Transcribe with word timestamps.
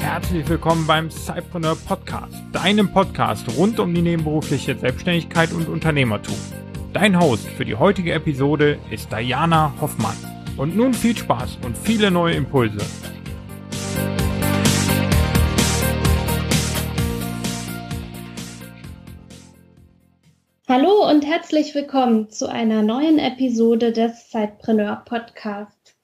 Herzlich 0.00 0.48
willkommen 0.48 0.86
beim 0.86 1.10
Cypreneur 1.10 1.76
Podcast, 1.76 2.34
deinem 2.52 2.92
Podcast 2.92 3.46
rund 3.56 3.78
um 3.78 3.94
die 3.94 4.02
nebenberufliche 4.02 4.74
Selbstständigkeit 4.76 5.52
und 5.52 5.68
Unternehmertum. 5.68 6.34
Dein 6.92 7.20
Host 7.20 7.48
für 7.48 7.64
die 7.64 7.76
heutige 7.76 8.12
Episode 8.12 8.78
ist 8.90 9.10
Diana 9.12 9.72
Hoffmann. 9.80 10.16
Und 10.56 10.76
nun 10.76 10.92
viel 10.92 11.16
Spaß 11.16 11.58
und 11.62 11.78
viele 11.78 12.10
neue 12.10 12.34
Impulse. 12.34 12.84
Herzlich 21.34 21.74
willkommen 21.74 22.30
zu 22.30 22.48
einer 22.48 22.82
neuen 22.82 23.18
Episode 23.18 23.90
des 23.90 24.30
Zeitpreneur 24.30 25.02
Podcast. 25.04 25.96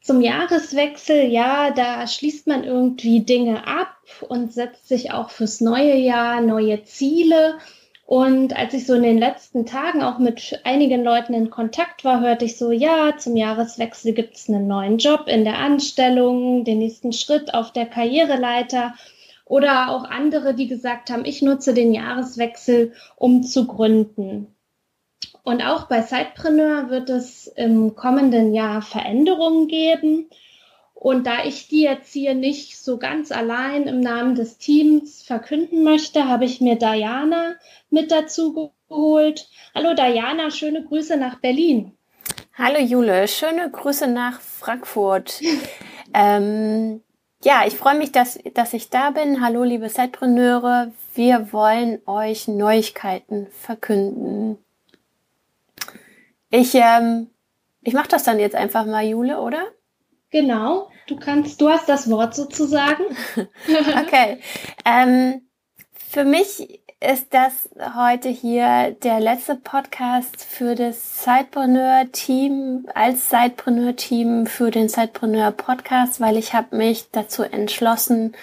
Zum 0.00 0.20
Jahreswechsel, 0.20 1.26
ja, 1.30 1.70
da 1.70 2.04
schließt 2.08 2.48
man 2.48 2.64
irgendwie 2.64 3.20
Dinge 3.20 3.68
ab 3.68 3.94
und 4.28 4.52
setzt 4.52 4.88
sich 4.88 5.12
auch 5.12 5.30
fürs 5.30 5.60
neue 5.60 5.94
Jahr 5.94 6.40
neue 6.40 6.82
Ziele. 6.82 7.58
Und 8.04 8.56
als 8.56 8.74
ich 8.74 8.84
so 8.84 8.94
in 8.94 9.04
den 9.04 9.18
letzten 9.18 9.64
Tagen 9.64 10.02
auch 10.02 10.18
mit 10.18 10.60
einigen 10.64 11.04
Leuten 11.04 11.34
in 11.34 11.50
Kontakt 11.50 12.04
war, 12.04 12.20
hörte 12.20 12.44
ich 12.44 12.58
so, 12.58 12.72
ja, 12.72 13.16
zum 13.16 13.36
Jahreswechsel 13.36 14.12
gibt 14.12 14.34
es 14.34 14.48
einen 14.48 14.66
neuen 14.66 14.98
Job 14.98 15.28
in 15.28 15.44
der 15.44 15.58
Anstellung, 15.58 16.64
den 16.64 16.80
nächsten 16.80 17.12
Schritt 17.12 17.54
auf 17.54 17.72
der 17.72 17.86
Karriereleiter. 17.86 18.94
Oder 19.48 19.90
auch 19.90 20.04
andere, 20.04 20.54
die 20.54 20.68
gesagt 20.68 21.10
haben, 21.10 21.24
ich 21.24 21.40
nutze 21.40 21.72
den 21.72 21.94
Jahreswechsel, 21.94 22.92
um 23.16 23.42
zu 23.42 23.66
gründen. 23.66 24.54
Und 25.42 25.62
auch 25.62 25.84
bei 25.84 26.02
Sidepreneur 26.02 26.90
wird 26.90 27.08
es 27.08 27.46
im 27.46 27.96
kommenden 27.96 28.52
Jahr 28.52 28.82
Veränderungen 28.82 29.66
geben. 29.66 30.28
Und 30.92 31.26
da 31.26 31.44
ich 31.44 31.68
die 31.68 31.80
jetzt 31.80 32.12
hier 32.12 32.34
nicht 32.34 32.78
so 32.78 32.98
ganz 32.98 33.32
allein 33.32 33.84
im 33.84 34.00
Namen 34.00 34.34
des 34.34 34.58
Teams 34.58 35.22
verkünden 35.22 35.82
möchte, 35.82 36.28
habe 36.28 36.44
ich 36.44 36.60
mir 36.60 36.76
Diana 36.76 37.54
mit 37.88 38.10
dazu 38.10 38.70
geholt. 38.88 39.48
Hallo 39.74 39.94
Diana, 39.94 40.50
schöne 40.50 40.84
Grüße 40.84 41.16
nach 41.16 41.36
Berlin. 41.36 41.92
Hallo 42.52 42.80
Jule, 42.80 43.28
schöne 43.28 43.70
Grüße 43.70 44.08
nach 44.08 44.40
Frankfurt. 44.40 45.40
ähm, 46.12 47.00
ja, 47.44 47.64
ich 47.66 47.76
freue 47.76 47.96
mich, 47.96 48.12
dass, 48.12 48.38
dass 48.54 48.72
ich 48.72 48.90
da 48.90 49.10
bin. 49.10 49.40
Hallo, 49.40 49.62
liebe 49.62 49.88
Zeitpreneure. 49.88 50.92
Wir 51.14 51.52
wollen 51.52 52.00
euch 52.06 52.48
Neuigkeiten 52.48 53.46
verkünden. 53.50 54.58
Ich, 56.50 56.74
ähm, 56.74 57.28
ich 57.82 57.94
mache 57.94 58.08
das 58.08 58.24
dann 58.24 58.40
jetzt 58.40 58.56
einfach 58.56 58.86
mal, 58.86 59.04
Jule, 59.04 59.40
oder? 59.40 59.62
Genau, 60.30 60.90
du 61.06 61.16
kannst, 61.16 61.60
du 61.60 61.68
hast 61.68 61.88
das 61.88 62.10
Wort 62.10 62.34
sozusagen. 62.34 63.04
okay. 64.04 64.40
Ähm, 64.84 65.42
für 65.92 66.24
mich 66.24 66.80
ist 67.00 67.32
das 67.32 67.68
heute 67.96 68.28
hier 68.28 68.96
der 69.04 69.20
letzte 69.20 69.54
Podcast 69.54 70.42
für 70.42 70.74
das 70.74 71.22
Sidepreneur-Team, 71.22 72.88
als 72.92 73.30
Sidepreneur-Team 73.30 74.46
für 74.46 74.72
den 74.72 74.88
Sidepreneur-Podcast, 74.88 76.20
weil 76.20 76.36
ich 76.36 76.54
habe 76.54 76.76
mich 76.76 77.10
dazu 77.12 77.44
entschlossen, 77.44 78.34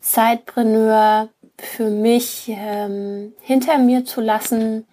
Sidepreneur 0.00 1.30
für 1.56 1.88
mich 1.88 2.48
ähm, 2.48 3.32
hinter 3.40 3.78
mir 3.78 4.04
zu 4.04 4.20
lassen. 4.20 4.86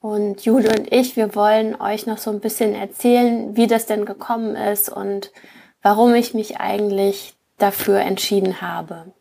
Und 0.00 0.44
Jule 0.44 0.70
und 0.70 0.90
ich, 0.90 1.16
wir 1.16 1.34
wollen 1.34 1.78
euch 1.78 2.06
noch 2.06 2.18
so 2.18 2.30
ein 2.30 2.40
bisschen 2.40 2.74
erzählen, 2.74 3.56
wie 3.56 3.66
das 3.66 3.84
denn 3.84 4.06
gekommen 4.06 4.56
ist 4.56 4.88
und 4.88 5.32
warum 5.82 6.14
ich 6.14 6.32
mich 6.32 6.60
eigentlich 6.60 7.34
dafür 7.58 8.00
entschieden 8.00 8.62
habe. 8.62 9.12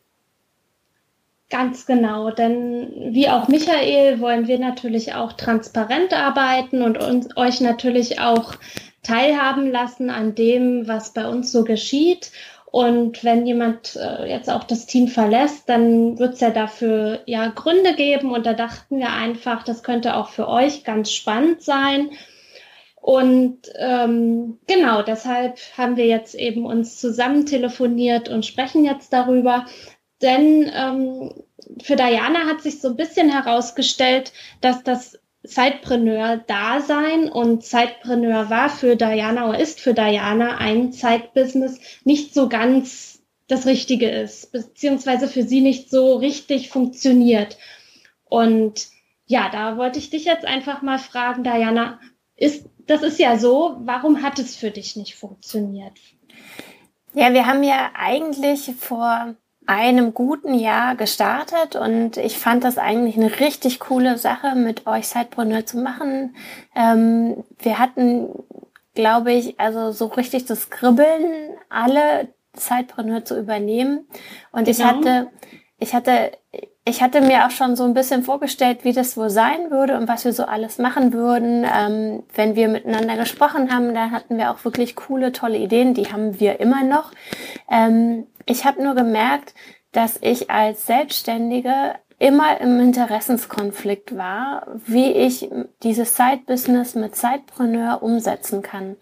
Ganz 1.54 1.86
genau, 1.86 2.32
denn 2.32 3.14
wie 3.14 3.30
auch 3.30 3.48
Michael 3.48 4.20
wollen 4.20 4.48
wir 4.48 4.58
natürlich 4.58 5.14
auch 5.14 5.34
transparent 5.34 6.12
arbeiten 6.12 6.82
und 6.82 6.98
uns, 6.98 7.38
euch 7.38 7.62
natürlich 7.62 8.20
auch 8.20 8.56
teilhaben 9.04 9.70
lassen 9.70 10.10
an 10.10 10.34
dem, 10.34 10.88
was 10.88 11.14
bei 11.14 11.28
uns 11.28 11.52
so 11.52 11.64
geschieht. 11.64 12.32
Und 12.72 13.24
wenn 13.24 13.46
jemand 13.46 13.96
äh, 13.98 14.28
jetzt 14.28 14.50
auch 14.50 14.64
das 14.64 14.88
Team 14.88 15.08
verlässt, 15.08 15.70
dann 15.70 16.18
wird 16.18 16.34
es 16.34 16.40
ja 16.40 16.50
dafür 16.50 17.20
ja 17.28 17.50
Gründe 17.50 17.94
geben. 17.94 18.32
Und 18.32 18.48
da 18.48 18.54
dachten 18.54 18.98
wir 18.98 19.14
einfach, 19.14 19.62
das 19.62 19.84
könnte 19.84 20.16
auch 20.16 20.30
für 20.30 20.48
euch 20.48 20.84
ganz 20.84 21.12
spannend 21.14 21.62
sein. 21.62 22.10
Und 22.96 23.60
ähm, 23.78 24.58
genau, 24.66 25.04
deshalb 25.04 25.60
haben 25.78 25.98
wir 25.98 26.08
jetzt 26.08 26.34
eben 26.34 26.66
uns 26.66 26.98
zusammen 27.00 27.46
telefoniert 27.46 28.28
und 28.28 28.44
sprechen 28.44 28.86
jetzt 28.86 29.14
darüber. 29.14 29.68
Denn 30.24 30.72
ähm, 30.74 31.34
für 31.84 31.96
Diana 31.98 32.46
hat 32.48 32.62
sich 32.62 32.82
so 32.82 32.88
ein 32.88 32.96
bisschen 32.96 33.30
herausgestellt, 33.30 34.32
dass 34.62 34.84
das 34.84 35.20
Zeitpreneur-Dasein 35.46 37.30
und 37.30 37.66
Zeitpreneur 37.66 38.50
war 38.50 38.70
für 38.70 38.96
Diana 38.96 39.50
oder 39.50 39.60
ist 39.60 39.82
für 39.82 39.94
Diana 39.94 40.58
ein 40.58 40.94
Zeitbusiness 40.94 41.80
nicht 42.06 42.34
so 42.34 42.48
ganz 42.48 43.22
das 43.48 43.66
Richtige 43.66 44.10
ist, 44.10 44.54
beziehungsweise 44.54 45.28
für 45.28 45.44
sie 45.44 45.60
nicht 45.60 45.90
so 45.90 46.16
richtig 46.16 46.70
funktioniert. 46.70 47.58
Und 48.24 48.88
ja, 49.26 49.50
da 49.50 49.78
wollte 49.78 50.00
ich 50.00 50.10
dich 50.10 50.24
jetzt 50.24 50.46
einfach 50.46 50.82
mal 50.82 50.98
fragen, 50.98 51.44
Diana, 51.44 52.00
ist, 52.38 52.66
das 52.88 53.04
ist 53.04 53.20
ja 53.20 53.38
so, 53.38 53.76
warum 53.82 54.24
hat 54.24 54.40
es 54.40 54.56
für 54.56 54.72
dich 54.72 54.96
nicht 54.96 55.16
funktioniert? 55.16 55.94
Ja, 57.14 57.34
wir 57.34 57.46
haben 57.46 57.64
ja 57.64 57.92
eigentlich 57.96 58.72
vor 58.80 59.36
einem 59.66 60.14
guten 60.14 60.54
Jahr 60.54 60.96
gestartet 60.96 61.76
und 61.76 62.18
ich 62.18 62.38
fand 62.38 62.64
das 62.64 62.78
eigentlich 62.78 63.18
eine 63.18 63.40
richtig 63.40 63.80
coole 63.80 64.18
Sache, 64.18 64.56
mit 64.56 64.88
euch 64.88 65.08
Sidepreneur 65.08 65.66
zu 65.66 65.78
machen. 65.78 66.36
Ähm, 66.76 67.44
wir 67.60 67.80
hatten, 67.80 68.30
glaube 68.94 69.34
ich, 69.34 69.60
also 69.60 69.92
so 69.92 70.08
richtig 70.08 70.46
das 70.46 70.70
Kribbeln, 70.70 71.56
alle 71.70 72.30
Sidepreneur 72.56 73.26
zu 73.26 73.40
übernehmen. 73.40 74.08
Und 74.52 74.66
genau. 74.66 74.70
ich 74.70 74.84
hatte, 74.84 75.28
ich 75.80 75.94
hatte, 75.94 76.32
ich 76.86 77.02
hatte 77.02 77.22
mir 77.22 77.46
auch 77.46 77.52
schon 77.52 77.76
so 77.76 77.86
ein 77.86 77.94
bisschen 77.94 78.24
vorgestellt, 78.24 78.80
wie 78.84 78.92
das 78.92 79.16
wohl 79.16 79.30
sein 79.30 79.72
würde 79.72 79.98
und 79.98 80.08
was 80.08 80.26
wir 80.26 80.34
so 80.34 80.44
alles 80.44 80.78
machen 80.78 81.14
würden. 81.14 81.66
Ähm, 81.66 82.24
wenn 82.36 82.56
wir 82.56 82.68
miteinander 82.68 83.16
gesprochen 83.16 83.74
haben, 83.74 83.94
da 83.94 84.12
hatten 84.12 84.38
wir 84.38 84.52
auch 84.52 84.66
wirklich 84.66 84.96
coole, 84.96 85.32
tolle 85.32 85.58
Ideen. 85.58 85.94
Die 85.94 86.12
haben 86.12 86.40
wir 86.40 86.60
immer 86.60 86.84
noch. 86.84 87.12
Ähm, 87.72 88.28
ich 88.46 88.66
habe 88.66 88.84
nur 88.84 88.96
gemerkt, 88.96 89.54
dass 89.92 90.18
ich 90.22 90.50
als 90.50 90.86
Selbstständige 90.86 91.96
immer 92.20 92.60
im 92.62 92.80
Interessenskonflikt 92.80 94.16
war, 94.16 94.68
wie 94.86 95.12
ich 95.12 95.50
dieses 95.84 96.16
Side-Business 96.16 96.96
mit 96.96 97.16
Sidepreneur 97.16 98.02
umsetzen 98.02 98.62
kann. 98.62 98.96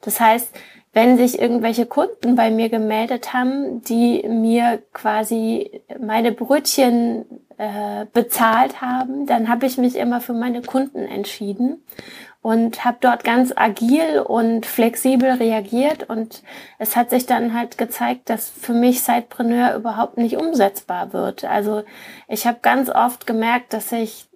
Das 0.00 0.20
heißt, 0.20 0.50
wenn 0.92 1.16
sich 1.16 1.40
irgendwelche 1.40 1.86
Kunden 1.86 2.36
bei 2.36 2.50
mir 2.50 2.68
gemeldet 2.68 3.32
haben, 3.32 3.82
die 3.82 4.26
mir 4.28 4.82
quasi 4.92 5.82
meine 6.00 6.32
Brötchen 6.32 7.24
äh, 7.58 8.06
bezahlt 8.12 8.80
haben, 8.80 9.26
dann 9.26 9.48
habe 9.48 9.66
ich 9.66 9.76
mich 9.76 9.96
immer 9.96 10.20
für 10.20 10.34
meine 10.34 10.62
Kunden 10.62 11.00
entschieden 11.00 11.82
und 12.44 12.84
habe 12.84 12.98
dort 13.00 13.24
ganz 13.24 13.54
agil 13.56 14.18
und 14.18 14.66
flexibel 14.66 15.30
reagiert 15.30 16.10
und 16.10 16.42
es 16.78 16.94
hat 16.94 17.08
sich 17.08 17.24
dann 17.24 17.54
halt 17.54 17.78
gezeigt, 17.78 18.28
dass 18.28 18.50
für 18.50 18.74
mich 18.74 19.00
Sidepreneur 19.00 19.74
überhaupt 19.74 20.18
nicht 20.18 20.36
umsetzbar 20.36 21.14
wird. 21.14 21.44
Also 21.44 21.84
ich 22.28 22.46
habe 22.46 22.58
ganz 22.60 22.90
oft 22.90 23.26
gemerkt, 23.26 23.72
dass 23.72 23.90
ich 23.92 24.28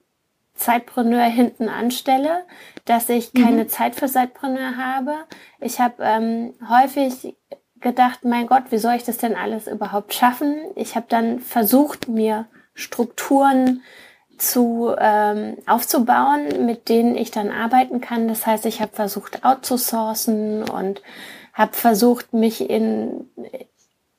Zeitpreneur 0.55 1.25
hinten 1.25 1.69
anstelle, 1.69 2.47
dass 2.87 3.11
ich 3.11 3.35
mhm. 3.35 3.45
keine 3.45 3.65
mhm. 3.65 3.69
Zeit 3.69 3.95
für 3.95 4.07
Zeitpreneur 4.07 4.79
habe. 4.79 5.15
Ich 5.61 5.79
habe 5.79 6.03
ähm, 6.03 6.55
häufig 6.67 7.37
gedacht, 7.79 8.25
mein 8.25 8.47
Gott, 8.47 8.65
wie 8.71 8.79
soll 8.79 8.95
ich 8.95 9.05
das 9.05 9.19
denn 9.19 9.37
alles 9.37 9.67
überhaupt 9.67 10.15
schaffen? 10.15 10.57
Ich 10.77 10.97
habe 10.97 11.07
dann 11.11 11.41
versucht, 11.41 12.09
mir 12.09 12.47
Strukturen 12.73 13.83
zu 14.39 14.95
ähm, 14.99 15.57
aufzubauen, 15.67 16.67
mit 16.67 16.89
denen 16.89 17.17
ich 17.17 17.31
dann 17.31 17.51
arbeiten 17.51 18.01
kann. 18.01 18.29
Das 18.29 18.47
heißt, 18.47 18.67
ich 18.67 18.81
habe 18.81 18.93
versucht 18.95 19.45
outzusourcen 19.45 20.69
und 20.69 21.03
habe 21.53 21.75
versucht, 21.75 22.33
mich 22.33 22.69
in 22.69 23.29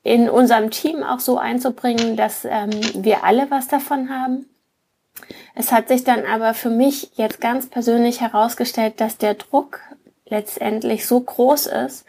in 0.02 0.30
unserem 0.30 0.70
Team 0.70 1.02
auch 1.02 1.20
so 1.20 1.38
einzubringen, 1.38 2.16
dass 2.16 2.44
ähm, 2.44 2.70
wir 2.94 3.24
alle 3.24 3.50
was 3.50 3.68
davon 3.68 4.08
haben. 4.08 4.46
Es 5.54 5.72
hat 5.72 5.88
sich 5.88 6.04
dann 6.04 6.24
aber 6.24 6.54
für 6.54 6.70
mich 6.70 7.10
jetzt 7.14 7.40
ganz 7.40 7.66
persönlich 7.66 8.20
herausgestellt, 8.20 9.00
dass 9.00 9.18
der 9.18 9.34
Druck 9.34 9.80
letztendlich 10.26 11.06
so 11.06 11.20
groß 11.20 11.66
ist, 11.66 12.06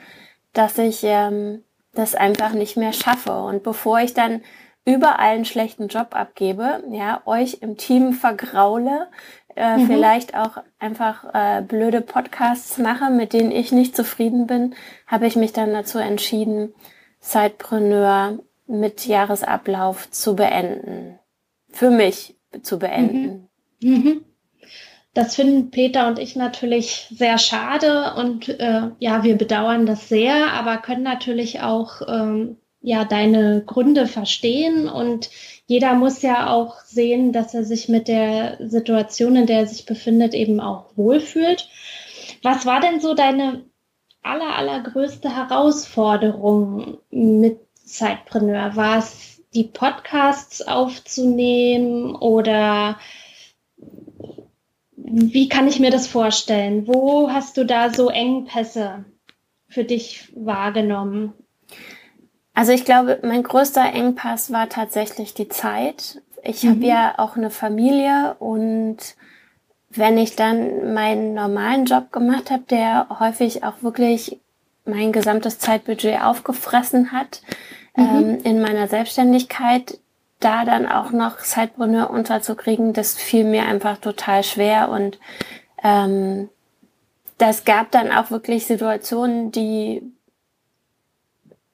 dass 0.53 0.77
ich 0.77 1.03
ähm, 1.03 1.63
das 1.93 2.15
einfach 2.15 2.53
nicht 2.53 2.77
mehr 2.77 2.93
schaffe. 2.93 3.41
Und 3.41 3.63
bevor 3.63 3.99
ich 3.99 4.13
dann 4.13 4.41
überall 4.85 5.35
einen 5.35 5.45
schlechten 5.45 5.87
Job 5.87 6.15
abgebe, 6.15 6.83
ja, 6.89 7.21
euch 7.25 7.59
im 7.61 7.77
Team 7.77 8.13
vergraule, 8.13 9.07
äh, 9.55 9.77
mhm. 9.77 9.87
vielleicht 9.87 10.35
auch 10.35 10.57
einfach 10.79 11.25
äh, 11.33 11.61
blöde 11.61 12.01
Podcasts 12.01 12.77
mache, 12.77 13.11
mit 13.11 13.33
denen 13.33 13.51
ich 13.51 13.71
nicht 13.71 13.95
zufrieden 13.95 14.47
bin, 14.47 14.75
habe 15.07 15.27
ich 15.27 15.35
mich 15.35 15.53
dann 15.53 15.73
dazu 15.73 15.99
entschieden, 15.99 16.73
Sidepreneur 17.19 18.39
mit 18.67 19.05
Jahresablauf 19.05 20.09
zu 20.09 20.35
beenden. 20.35 21.19
Für 21.69 21.91
mich 21.91 22.35
zu 22.63 22.79
beenden. 22.79 23.49
Mhm. 23.81 23.89
Mhm. 23.89 24.25
Das 25.13 25.35
finden 25.35 25.71
Peter 25.71 26.07
und 26.07 26.19
ich 26.19 26.37
natürlich 26.37 27.07
sehr 27.11 27.37
schade 27.37 28.13
und 28.15 28.47
äh, 28.47 28.91
ja, 28.99 29.23
wir 29.23 29.37
bedauern 29.37 29.85
das 29.85 30.07
sehr, 30.07 30.53
aber 30.53 30.77
können 30.77 31.03
natürlich 31.03 31.61
auch 31.61 32.01
ähm, 32.07 32.57
ja 32.81 33.05
deine 33.05 33.63
Gründe 33.65 34.07
verstehen 34.07 34.89
und 34.89 35.29
jeder 35.67 35.93
muss 35.93 36.21
ja 36.21 36.51
auch 36.51 36.81
sehen, 36.81 37.31
dass 37.31 37.53
er 37.53 37.63
sich 37.63 37.87
mit 37.87 38.07
der 38.07 38.57
Situation, 38.67 39.35
in 39.35 39.45
der 39.45 39.59
er 39.59 39.67
sich 39.67 39.85
befindet, 39.85 40.33
eben 40.33 40.59
auch 40.59 40.85
wohlfühlt. 40.95 41.69
Was 42.41 42.65
war 42.65 42.81
denn 42.81 42.99
so 42.99 43.13
deine 43.13 43.63
aller, 44.23 44.55
allergrößte 44.55 45.35
Herausforderung 45.35 46.97
mit 47.09 47.59
Zeitpreneur? 47.85 48.75
War 48.75 48.97
es 48.97 49.41
die 49.53 49.63
Podcasts 49.63 50.61
aufzunehmen 50.61 52.15
oder 52.15 52.97
wie 54.95 55.49
kann 55.49 55.67
ich 55.67 55.79
mir 55.79 55.91
das 55.91 56.07
vorstellen? 56.07 56.87
Wo 56.87 57.29
hast 57.29 57.57
du 57.57 57.65
da 57.65 57.93
so 57.93 58.09
Engpässe 58.09 59.05
für 59.67 59.83
dich 59.83 60.31
wahrgenommen? 60.35 61.33
Also 62.53 62.71
ich 62.71 62.85
glaube, 62.85 63.19
mein 63.23 63.43
größter 63.43 63.93
Engpass 63.93 64.51
war 64.51 64.69
tatsächlich 64.69 65.33
die 65.33 65.47
Zeit. 65.47 66.21
Ich 66.43 66.63
mhm. 66.63 66.69
habe 66.69 66.85
ja 66.85 67.13
auch 67.17 67.35
eine 67.35 67.49
Familie 67.49 68.35
und 68.39 68.97
wenn 69.89 70.17
ich 70.17 70.35
dann 70.35 70.93
meinen 70.93 71.33
normalen 71.33 71.85
Job 71.85 72.11
gemacht 72.11 72.49
habe, 72.49 72.63
der 72.69 73.07
häufig 73.19 73.63
auch 73.63 73.81
wirklich 73.81 74.39
mein 74.85 75.11
gesamtes 75.11 75.59
Zeitbudget 75.59 76.21
aufgefressen 76.21 77.11
hat 77.11 77.41
mhm. 77.95 78.05
ähm, 78.05 78.39
in 78.43 78.61
meiner 78.61 78.87
Selbstständigkeit, 78.87 79.99
da 80.39 80.65
dann 80.65 80.87
auch 80.87 81.11
noch 81.11 81.37
Zeitbrunner 81.37 82.09
unterzukriegen, 82.09 82.93
das 82.93 83.15
fiel 83.15 83.43
mir 83.43 83.65
einfach 83.65 83.97
total 83.97 84.43
schwer 84.43 84.89
und 84.89 85.19
ähm, 85.83 86.49
das 87.37 87.65
gab 87.65 87.91
dann 87.91 88.11
auch 88.11 88.31
wirklich 88.31 88.65
Situationen, 88.65 89.51
die 89.51 90.03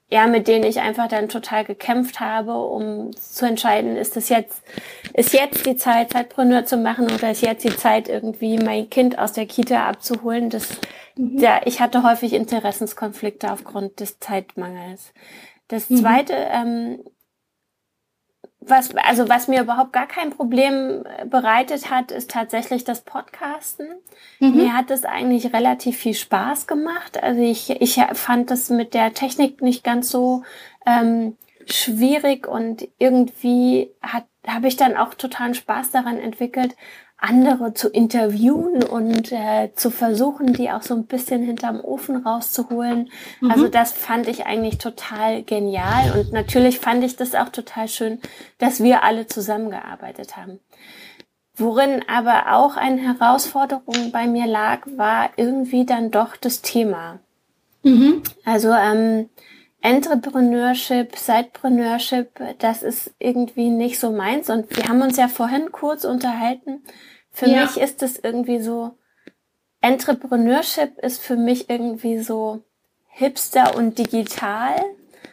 ja, 0.09 0.25
mit 0.25 0.47
denen 0.47 0.63
ich 0.63 0.79
einfach 0.79 1.09
dann 1.09 1.27
total 1.27 1.65
gekämpft 1.65 2.21
habe, 2.21 2.55
um 2.55 3.13
zu 3.15 3.45
entscheiden, 3.45 3.97
ist 3.97 4.15
es 4.15 4.29
jetzt, 4.29 4.63
ist 5.13 5.33
jetzt 5.33 5.65
die 5.65 5.75
Zeit, 5.75 6.13
Zeitpreneur 6.13 6.65
zu 6.65 6.77
machen 6.77 7.11
oder 7.11 7.31
ist 7.31 7.41
jetzt 7.41 7.65
die 7.65 7.75
Zeit, 7.75 8.07
irgendwie 8.07 8.57
mein 8.57 8.89
Kind 8.89 9.19
aus 9.19 9.33
der 9.33 9.45
Kita 9.45 9.85
abzuholen? 9.85 10.49
Das, 10.49 10.69
mhm. 11.17 11.39
ja, 11.39 11.59
ich 11.65 11.81
hatte 11.81 12.03
häufig 12.03 12.33
Interessenskonflikte 12.33 13.51
aufgrund 13.51 13.99
des 13.99 14.19
Zeitmangels. 14.19 15.11
Das 15.67 15.89
mhm. 15.89 15.97
zweite, 15.97 16.33
ähm, 16.33 16.99
was, 18.69 18.95
also 18.95 19.29
was 19.29 19.47
mir 19.47 19.61
überhaupt 19.61 19.93
gar 19.93 20.07
kein 20.07 20.31
Problem 20.31 21.03
bereitet 21.25 21.89
hat, 21.89 22.11
ist 22.11 22.31
tatsächlich 22.31 22.83
das 22.83 23.01
Podcasten. 23.01 23.87
Mhm. 24.39 24.55
Mir 24.55 24.73
hat 24.73 24.91
es 24.91 25.05
eigentlich 25.05 25.53
relativ 25.53 25.97
viel 25.97 26.13
Spaß 26.13 26.67
gemacht. 26.67 27.21
Also 27.21 27.41
ich, 27.41 27.69
ich 27.81 28.01
fand 28.13 28.51
das 28.51 28.69
mit 28.69 28.93
der 28.93 29.13
Technik 29.13 29.61
nicht 29.61 29.83
ganz 29.83 30.09
so 30.09 30.43
ähm, 30.85 31.37
schwierig 31.65 32.47
und 32.47 32.87
irgendwie 32.97 33.91
hat 34.01 34.25
habe 34.47 34.67
ich 34.67 34.77
dann 34.77 34.97
auch 34.97 35.13
totalen 35.13 35.53
Spaß 35.53 35.91
daran 35.91 36.17
entwickelt, 36.17 36.75
andere 37.17 37.73
zu 37.73 37.89
interviewen 37.89 38.83
und 38.83 39.31
äh, 39.31 39.71
zu 39.75 39.89
versuchen, 39.89 40.53
die 40.53 40.69
auch 40.69 40.83
so 40.83 40.93
ein 40.93 41.05
bisschen 41.05 41.43
hinterm 41.43 41.81
Ofen 41.81 42.17
rauszuholen. 42.17 43.09
Mhm. 43.41 43.51
Also 43.51 43.67
das 43.67 43.91
fand 43.91 44.27
ich 44.27 44.45
eigentlich 44.45 44.77
total 44.77 45.41
genial 45.43 46.11
und 46.19 46.31
natürlich 46.31 46.79
fand 46.79 47.03
ich 47.03 47.15
das 47.15 47.33
auch 47.33 47.49
total 47.49 47.87
schön, 47.87 48.19
dass 48.59 48.83
wir 48.83 49.03
alle 49.03 49.25
zusammengearbeitet 49.25 50.37
haben. 50.37 50.59
Worin 51.55 52.03
aber 52.07 52.53
auch 52.55 52.77
eine 52.77 53.01
Herausforderung 53.01 54.11
bei 54.11 54.27
mir 54.27 54.45
lag, 54.45 54.81
war 54.95 55.31
irgendwie 55.37 55.87
dann 55.87 56.11
doch 56.11 56.37
das 56.37 56.61
Thema. 56.61 57.17
Mhm. 57.81 58.21
Also 58.45 58.71
ähm, 58.71 59.29
Entrepreneurship, 59.87 61.15
Sidepreneurship, 61.15 62.57
das 62.59 62.83
ist 62.83 63.15
irgendwie 63.19 63.69
nicht 63.69 63.99
so 63.99 64.11
meins. 64.11 64.49
Und 64.49 64.75
wir 64.75 64.89
haben 64.89 65.01
uns 65.01 65.15
ja 65.15 65.29
vorhin 65.29 65.71
kurz 65.71 66.03
unterhalten. 66.03 66.83
Für 67.31 67.47
ja. 67.47 67.61
mich 67.61 67.77
ist 67.77 68.03
es 68.03 68.19
irgendwie 68.19 68.59
so, 68.59 68.97
Entrepreneurship 69.79 70.97
ist 70.97 71.21
für 71.21 71.37
mich 71.37 71.69
irgendwie 71.69 72.19
so 72.19 72.63
hipster 73.07 73.77
und 73.77 73.97
digital. 73.97 74.75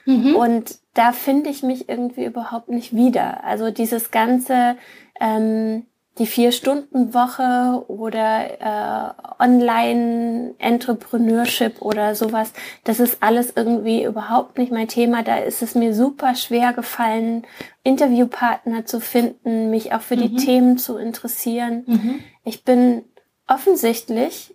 Mhm. 0.04 0.36
Und 0.36 0.78
da 0.94 1.10
finde 1.10 1.50
ich 1.50 1.64
mich 1.64 1.88
irgendwie 1.88 2.24
überhaupt 2.24 2.68
nicht 2.68 2.94
wieder. 2.94 3.42
Also 3.42 3.72
dieses 3.72 4.12
ganze, 4.12 4.76
ähm, 5.20 5.84
die 6.18 6.26
Vier-Stunden-Woche 6.26 7.84
oder 7.88 8.60
äh, 8.60 9.10
Online-Entrepreneurship 9.42 11.82
oder 11.82 12.14
sowas, 12.14 12.52
das 12.84 13.00
ist 13.00 13.16
alles 13.20 13.54
irgendwie 13.56 14.04
überhaupt 14.04 14.58
nicht 14.58 14.70
mein 14.70 14.86
Thema. 14.86 15.24
Da 15.24 15.38
ist 15.38 15.62
es 15.62 15.74
mir 15.74 15.92
super 15.92 16.36
schwer 16.36 16.72
gefallen, 16.72 17.44
Interviewpartner 17.82 18.86
zu 18.86 19.00
finden, 19.00 19.70
mich 19.70 19.92
auch 19.92 20.02
für 20.02 20.14
mhm. 20.16 20.20
die 20.20 20.36
Themen 20.36 20.78
zu 20.78 20.98
interessieren. 20.98 21.82
Mhm. 21.86 22.20
Ich 22.44 22.62
bin 22.62 23.02
offensichtlich, 23.48 24.54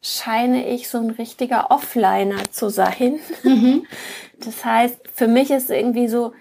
scheine 0.00 0.68
ich 0.68 0.88
so 0.88 0.98
ein 0.98 1.10
richtiger 1.10 1.70
Offliner 1.70 2.50
zu 2.50 2.68
sein. 2.68 3.18
Mhm. 3.42 3.86
Das 4.44 4.64
heißt, 4.64 4.98
für 5.14 5.28
mich 5.28 5.52
ist 5.52 5.70
irgendwie 5.70 6.08
so, 6.08 6.32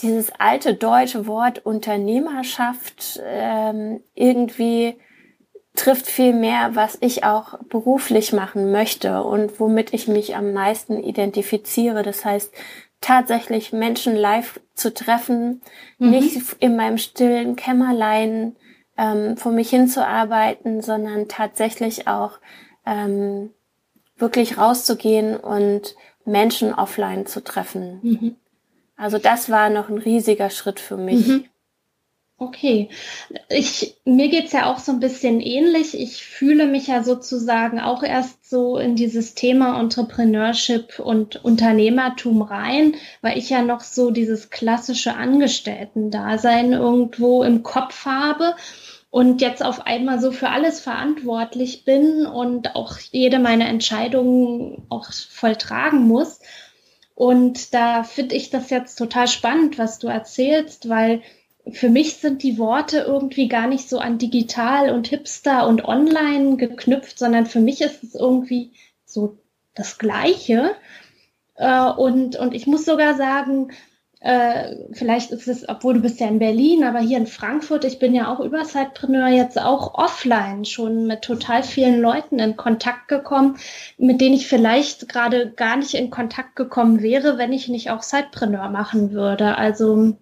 dieses 0.00 0.32
alte 0.38 0.74
deutsche 0.74 1.26
Wort 1.26 1.64
Unternehmerschaft 1.64 3.20
ähm, 3.24 4.00
irgendwie 4.14 4.96
trifft 5.74 6.06
viel 6.06 6.34
mehr, 6.34 6.74
was 6.74 6.98
ich 7.00 7.24
auch 7.24 7.58
beruflich 7.64 8.32
machen 8.32 8.72
möchte 8.72 9.22
und 9.22 9.58
womit 9.58 9.94
ich 9.94 10.08
mich 10.08 10.36
am 10.36 10.52
meisten 10.52 11.02
identifiziere. 11.02 12.02
Das 12.02 12.24
heißt, 12.24 12.52
tatsächlich 13.00 13.72
Menschen 13.72 14.14
live 14.14 14.60
zu 14.74 14.92
treffen, 14.92 15.62
mhm. 15.98 16.10
nicht 16.10 16.56
in 16.60 16.76
meinem 16.76 16.98
stillen 16.98 17.56
Kämmerlein 17.56 18.56
ähm, 18.96 19.36
vor 19.36 19.52
mich 19.52 19.70
hinzuarbeiten, 19.70 20.82
sondern 20.82 21.28
tatsächlich 21.28 22.06
auch 22.06 22.38
ähm, 22.86 23.50
wirklich 24.16 24.58
rauszugehen 24.58 25.36
und 25.36 25.96
Menschen 26.24 26.74
offline 26.74 27.26
zu 27.26 27.42
treffen. 27.42 28.00
Mhm. 28.02 28.36
Also 29.02 29.18
das 29.18 29.50
war 29.50 29.68
noch 29.68 29.88
ein 29.88 29.98
riesiger 29.98 30.48
Schritt 30.48 30.78
für 30.78 30.96
mich. 30.96 31.26
Mhm. 31.26 31.44
Okay. 32.38 32.88
Ich, 33.48 33.96
mir 34.04 34.28
geht's 34.28 34.52
ja 34.52 34.72
auch 34.72 34.78
so 34.78 34.92
ein 34.92 35.00
bisschen 35.00 35.40
ähnlich. 35.40 35.98
Ich 35.98 36.24
fühle 36.24 36.68
mich 36.68 36.86
ja 36.86 37.02
sozusagen 37.02 37.80
auch 37.80 38.04
erst 38.04 38.48
so 38.48 38.78
in 38.78 38.94
dieses 38.94 39.34
Thema 39.34 39.80
Entrepreneurship 39.80 41.00
und 41.00 41.44
Unternehmertum 41.44 42.42
rein, 42.42 42.94
weil 43.22 43.38
ich 43.38 43.50
ja 43.50 43.62
noch 43.62 43.80
so 43.80 44.12
dieses 44.12 44.50
klassische 44.50 45.16
Angestellten-Dasein 45.16 46.72
irgendwo 46.72 47.42
im 47.42 47.64
Kopf 47.64 48.06
habe 48.06 48.54
und 49.10 49.40
jetzt 49.40 49.64
auf 49.64 49.84
einmal 49.84 50.20
so 50.20 50.30
für 50.30 50.48
alles 50.48 50.78
verantwortlich 50.78 51.84
bin 51.84 52.24
und 52.24 52.76
auch 52.76 52.98
jede 53.10 53.40
meiner 53.40 53.68
Entscheidungen 53.68 54.86
auch 54.90 55.12
volltragen 55.12 56.06
muss. 56.06 56.38
Und 57.22 57.72
da 57.72 58.02
finde 58.02 58.34
ich 58.34 58.50
das 58.50 58.68
jetzt 58.70 58.96
total 58.96 59.28
spannend, 59.28 59.78
was 59.78 60.00
du 60.00 60.08
erzählst, 60.08 60.88
weil 60.88 61.22
für 61.70 61.88
mich 61.88 62.16
sind 62.16 62.42
die 62.42 62.58
Worte 62.58 62.98
irgendwie 62.98 63.46
gar 63.46 63.68
nicht 63.68 63.88
so 63.88 64.00
an 64.00 64.18
digital 64.18 64.90
und 64.90 65.06
hipster 65.06 65.68
und 65.68 65.84
online 65.84 66.56
geknüpft, 66.56 67.20
sondern 67.20 67.46
für 67.46 67.60
mich 67.60 67.80
ist 67.80 68.02
es 68.02 68.16
irgendwie 68.16 68.72
so 69.04 69.38
das 69.72 69.98
Gleiche. 69.98 70.74
Äh, 71.54 71.90
und, 71.90 72.34
und 72.34 72.54
ich 72.54 72.66
muss 72.66 72.84
sogar 72.84 73.14
sagen, 73.14 73.70
äh, 74.22 74.76
vielleicht 74.92 75.32
ist 75.32 75.48
es, 75.48 75.68
obwohl 75.68 75.94
du 75.94 76.00
bist 76.00 76.20
ja 76.20 76.28
in 76.28 76.38
Berlin, 76.38 76.84
aber 76.84 77.00
hier 77.00 77.18
in 77.18 77.26
Frankfurt, 77.26 77.84
ich 77.84 77.98
bin 77.98 78.14
ja 78.14 78.32
auch 78.32 78.38
über 78.38 78.64
Sidepreneur 78.64 79.26
jetzt 79.26 79.60
auch 79.60 79.94
offline 79.94 80.64
schon 80.64 81.08
mit 81.08 81.22
total 81.22 81.64
vielen 81.64 82.00
Leuten 82.00 82.38
in 82.38 82.56
Kontakt 82.56 83.08
gekommen, 83.08 83.56
mit 83.98 84.20
denen 84.20 84.36
ich 84.36 84.46
vielleicht 84.46 85.08
gerade 85.08 85.50
gar 85.50 85.76
nicht 85.76 85.94
in 85.94 86.10
Kontakt 86.10 86.54
gekommen 86.54 87.02
wäre, 87.02 87.36
wenn 87.36 87.52
ich 87.52 87.66
nicht 87.66 87.90
auch 87.90 88.04
Sidepreneur 88.04 88.68
machen 88.68 89.10
würde. 89.10 89.58
Also 89.58 90.16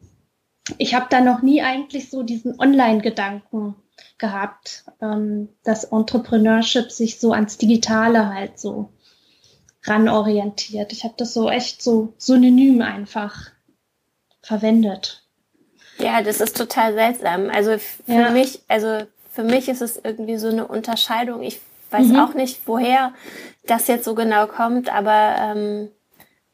ich 0.78 0.94
habe 0.94 1.06
da 1.10 1.20
noch 1.20 1.42
nie 1.42 1.60
eigentlich 1.60 2.08
so 2.08 2.22
diesen 2.22 2.58
Online-Gedanken 2.58 3.74
gehabt, 4.16 4.86
ähm, 5.02 5.50
dass 5.62 5.84
Entrepreneurship 5.84 6.90
sich 6.90 7.20
so 7.20 7.32
ans 7.32 7.58
Digitale 7.58 8.32
halt 8.32 8.58
so 8.58 8.88
ranorientiert. 9.84 10.92
Ich 10.92 11.04
habe 11.04 11.14
das 11.18 11.34
so 11.34 11.50
echt 11.50 11.82
so 11.82 12.14
synonym 12.16 12.80
einfach 12.80 13.50
verwendet. 14.42 15.22
Ja, 15.98 16.22
das 16.22 16.40
ist 16.40 16.56
total 16.56 16.94
seltsam. 16.94 17.50
Also 17.50 17.78
für 17.78 18.12
ja. 18.12 18.30
mich, 18.30 18.62
also 18.68 19.02
für 19.32 19.44
mich 19.44 19.68
ist 19.68 19.82
es 19.82 20.00
irgendwie 20.02 20.36
so 20.36 20.48
eine 20.48 20.66
Unterscheidung. 20.66 21.42
Ich 21.42 21.60
weiß 21.90 22.08
mhm. 22.08 22.20
auch 22.20 22.34
nicht, 22.34 22.60
woher 22.66 23.12
das 23.66 23.86
jetzt 23.86 24.04
so 24.04 24.14
genau 24.14 24.46
kommt, 24.46 24.92
aber 24.92 25.36
ähm, 25.38 25.90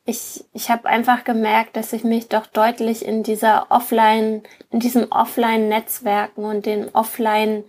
ich, 0.04 0.44
ich 0.52 0.70
habe 0.70 0.88
einfach 0.88 1.24
gemerkt, 1.24 1.76
dass 1.76 1.92
ich 1.92 2.04
mich 2.04 2.28
doch 2.28 2.46
deutlich 2.46 3.04
in 3.04 3.22
dieser 3.22 3.66
Offline, 3.70 4.42
in 4.70 4.80
diesen 4.80 5.10
Offline-Netzwerken 5.10 6.44
und 6.44 6.64
den 6.64 6.94
Offline 6.94 7.64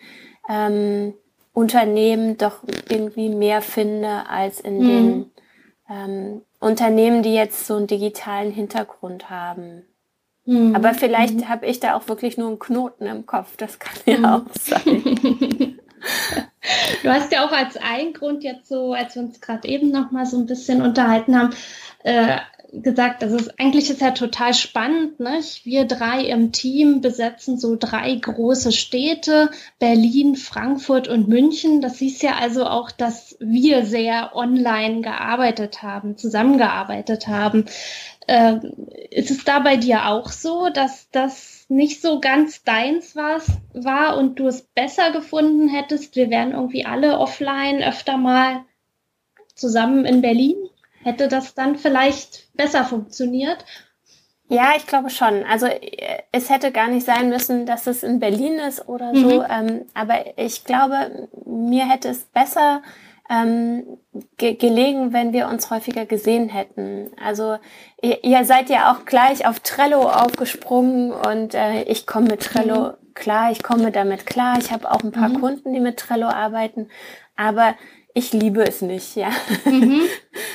ähm, 0.47 1.13
Unternehmen 1.53 2.38
doch 2.38 2.59
irgendwie 2.89 3.29
mehr 3.29 3.63
finde 3.63 4.29
als 4.29 4.59
in 4.59 4.77
mhm. 4.77 4.88
den 4.88 5.31
ähm, 5.89 6.41
Unternehmen, 6.59 7.24
die 7.24 7.33
jetzt 7.33 7.65
so 7.65 7.75
einen 7.75 7.88
digitalen 7.88 8.51
Hintergrund 8.51 9.31
haben. 9.31 9.83
Mhm. 10.48 10.75
Aber 10.75 10.94
vielleicht 10.94 11.36
mhm. 11.36 11.50
habe 11.50 11.68
ich 11.68 11.80
da 11.80 11.96
auch 11.96 12.08
wirklich 12.08 12.38
nur 12.38 12.48
einen 12.48 12.58
Knoten 12.60 13.06
im 13.06 13.25
Kopf. 13.25 13.56
Das 13.58 13.77
kann 13.77 13.98
ja 14.06 14.18
mhm. 14.18 14.25
auch 14.25 14.46
sein. 14.60 15.80
Du 17.01 17.10
hast 17.10 17.32
ja 17.32 17.46
auch 17.46 17.51
als 17.51 17.77
einen 17.77 18.13
Grund 18.13 18.44
jetzt 18.44 18.68
so, 18.68 18.94
als 18.94 19.16
wir 19.16 19.24
uns 19.24 19.42
gerade 19.42 19.68
eben 19.68 19.89
noch 19.89 20.12
mal 20.12 20.25
so 20.25 20.38
ein 20.38 20.46
bisschen 20.46 20.82
unterhalten 20.82 21.38
haben, 21.38 21.51
äh, 22.04 22.38
gesagt, 22.74 23.22
das 23.22 23.32
ist 23.32 23.60
eigentlich 23.60 23.89
ist 23.89 24.01
ja 24.01 24.12
total 24.12 24.54
spannend. 24.54 25.20
Nicht? 25.20 25.66
Wir 25.66 25.86
drei 25.86 26.22
im 26.22 26.51
Team 26.51 27.01
besetzen 27.01 27.58
so 27.58 27.75
drei 27.80 28.13
große 28.16 28.72
Städte, 28.72 29.50
Berlin, 29.80 30.36
Frankfurt 30.36 31.08
und 31.08 31.27
München. 31.27 31.82
Das 31.82 31.98
hieß 31.98 32.22
ja 32.22 32.36
also 32.39 32.66
auch, 32.66 32.92
dass 32.92 33.38
wir 33.39 33.86
sehr 33.86 34.36
online 34.36 35.01
gearbeitet 35.01 35.82
haben, 35.82 36.18
zusammengearbeitet 36.18 37.27
haben. 37.27 37.66
Äh, 38.27 38.60
ist 39.10 39.31
es 39.31 39.43
da 39.46 39.60
bei 39.60 39.77
dir 39.77 40.07
auch 40.07 40.29
so, 40.29 40.69
dass 40.69 41.10
das 41.12 41.65
nicht 41.69 42.01
so 42.01 42.19
ganz 42.19 42.63
deins 42.63 43.15
war, 43.15 43.41
war 43.74 44.17
und 44.17 44.38
du 44.39 44.48
es 44.48 44.62
besser 44.62 45.12
gefunden 45.12 45.69
hättest? 45.69 46.15
Wir 46.15 46.29
wären 46.29 46.51
irgendwie 46.51 46.86
alle 46.86 47.19
offline 47.19 47.81
öfter 47.81 48.17
mal 48.17 48.65
zusammen 49.55 50.05
in 50.05 50.22
Berlin? 50.22 50.57
Hätte 51.03 51.29
das 51.29 51.55
dann 51.55 51.77
vielleicht 51.77 52.53
besser 52.55 52.84
funktioniert? 52.84 53.63
Ja, 54.50 54.74
ich 54.77 54.88
glaube 54.88 55.10
schon. 55.10 55.43
Also 55.43 55.67
es 56.31 56.50
hätte 56.50 56.72
gar 56.72 56.88
nicht 56.88 57.05
sein 57.05 57.29
müssen, 57.29 57.65
dass 57.65 57.88
es 57.88 58.03
in 58.03 58.19
Berlin 58.19 58.60
ist 58.60 58.88
oder 58.88 59.13
so. 59.13 59.39
Mhm. 59.39 59.46
Ähm, 59.50 59.86
aber 59.93 60.38
ich 60.38 60.63
glaube, 60.63 61.29
mir 61.46 61.89
hätte 61.89 62.10
es 62.10 62.24
besser 62.24 62.81
ähm, 63.29 63.98
ge 64.38 64.53
gelegen, 64.53 65.13
wenn 65.13 65.34
wir 65.34 65.48
uns 65.48 65.69
häufiger 65.69 66.05
gesehen 66.05 66.50
hätten. 66.50 67.12
Also 67.24 67.57
ihr, 68.01 68.24
ihr, 68.24 68.46
seid 68.46 68.69
ja 68.69 68.91
auch 68.91 69.05
gleich 69.05 69.46
auf 69.46 69.60
Trello 69.60 70.10
aufgesprungen 70.10 71.12
und 71.12 71.53
äh, 71.53 71.84
ich 71.84 72.07
komme 72.07 72.27
mit 72.27 72.41
Trello 72.41 72.89
mhm. 72.89 73.13
klar, 73.13 73.51
ich 73.51 73.63
komme 73.63 73.91
damit 73.91 74.25
klar. 74.25 74.57
Ich 74.60 74.72
habe 74.72 74.89
auch 74.91 75.03
ein 75.03 75.12
paar 75.12 75.29
mhm. 75.29 75.41
Kunden, 75.41 75.74
die 75.74 75.79
mit 75.79 75.98
Trello 75.98 76.27
arbeiten. 76.27 76.89
Aber 77.36 77.75
ich 78.17 78.34
liebe 78.34 78.67
es 78.67 78.81
nicht, 78.81 79.15
ja. 79.15 79.29
Mhm. 79.65 80.01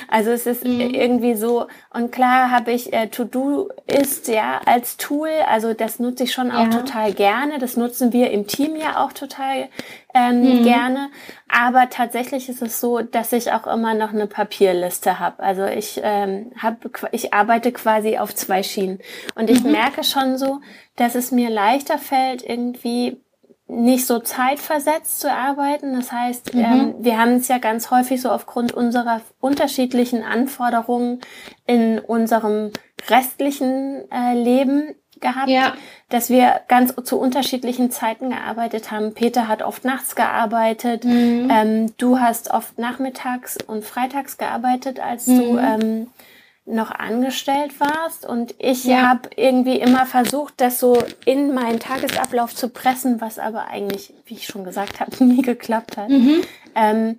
Also 0.09 0.31
es 0.31 0.47
ist 0.47 0.65
mhm. 0.65 0.81
irgendwie 0.81 1.35
so, 1.35 1.69
und 1.95 2.13
klar 2.13 2.51
habe 2.51 2.73
ich 2.73 2.93
äh, 2.93 3.07
To-Do 3.07 3.71
ist 3.87 4.29
ja 4.29 4.61
als 4.67 4.99
Tool, 4.99 5.31
also 5.49 5.73
das 5.73 6.01
nutze 6.01 6.25
ich 6.25 6.35
schon 6.35 6.51
auch 6.51 6.65
ja. 6.65 6.71
total 6.71 7.13
gerne. 7.15 7.59
Das 7.59 7.79
nutzen 7.79 8.13
wir 8.13 8.31
im 8.31 8.47
Team 8.47 8.77
ja 8.77 9.03
auch 9.03 9.15
total 9.15 9.71
ähm, 10.15 10.41
mhm. 10.41 10.65
gerne. 10.65 11.11
Aber 11.49 11.89
tatsächlich 11.91 12.49
ist 12.49 12.63
es 12.63 12.81
so, 12.81 13.01
dass 13.01 13.33
ich 13.33 13.53
auch 13.53 13.67
immer 13.67 13.95
noch 13.95 14.13
eine 14.13 14.27
Papierliste 14.27 15.19
habe. 15.19 15.43
Also 15.43 15.65
ich 15.65 16.01
ähm, 16.03 16.53
habe, 16.59 16.91
ich 17.13 17.33
arbeite 17.33 17.73
quasi 17.73 18.19
auf 18.19 18.35
zwei 18.35 18.63
Schienen. 18.63 19.01
Und 19.35 19.51
ich 19.51 19.63
mhm. 19.63 19.73
merke 19.73 20.05
schon 20.05 20.39
so, 20.39 20.61
dass 20.97 21.15
es 21.15 21.33
mir 21.33 21.51
leichter 21.51 21.99
fällt, 21.99 22.43
irgendwie 22.43 23.21
nicht 23.69 24.07
so 24.07 24.19
zeitversetzt 24.19 25.21
zu 25.21 25.33
arbeiten. 25.33 25.95
Das 25.95 26.13
heißt, 26.13 26.55
mhm. 26.55 26.61
ähm, 26.61 26.95
wir 26.99 27.19
haben 27.19 27.37
es 27.37 27.49
ja 27.49 27.59
ganz 27.59 27.91
häufig 27.91 28.21
so 28.21 28.31
aufgrund 28.31 28.73
unserer 28.73 29.23
unterschiedlichen 29.41 30.23
Anforderungen 30.23 31.21
in 31.67 31.99
unserem 31.99 32.71
restlichen 33.09 34.11
äh, 34.11 34.35
Leben 34.35 34.95
gehabt, 35.23 35.49
ja. 35.49 35.75
dass 36.11 36.29
wir 36.29 36.61
ganz 36.69 36.95
zu 37.05 37.19
unterschiedlichen 37.19 37.91
Zeiten 37.91 38.31
gearbeitet 38.31 38.91
haben. 38.91 39.15
Peter 39.15 39.49
hat 39.49 39.63
oft 39.63 39.85
nachts 39.85 40.15
gearbeitet, 40.15 41.05
mhm. 41.05 41.49
ähm, 41.51 41.95
du 41.97 42.21
hast 42.21 42.51
oft 42.51 42.79
nachmittags 42.79 43.57
und 43.67 43.85
freitags 43.85 44.37
gearbeitet, 44.37 45.01
als 45.01 45.27
mhm. 45.27 45.39
du 45.39 45.59
ähm, 45.59 46.07
noch 46.65 46.93
angestellt 46.93 47.81
warst 47.81 48.25
und 48.25 48.55
ich 48.59 48.85
ja. 48.85 49.09
habe 49.09 49.31
irgendwie 49.37 49.79
immer 49.79 50.07
versucht, 50.07 50.55
das 50.59 50.79
so 50.79 51.03
in 51.25 51.55
meinen 51.55 51.81
Tagesablauf 51.81 52.55
zu 52.55 52.69
pressen, 52.69 53.21
was 53.21 53.39
aber 53.39 53.67
eigentlich, 53.67 54.15
wie 54.27 54.35
ich 54.35 54.47
schon 54.47 54.65
gesagt 54.65 55.01
habe, 55.01 55.13
nie 55.25 55.43
geklappt 55.43 55.97
hat. 55.97 56.09
Mhm. 56.09 56.43
Ähm, 56.75 57.19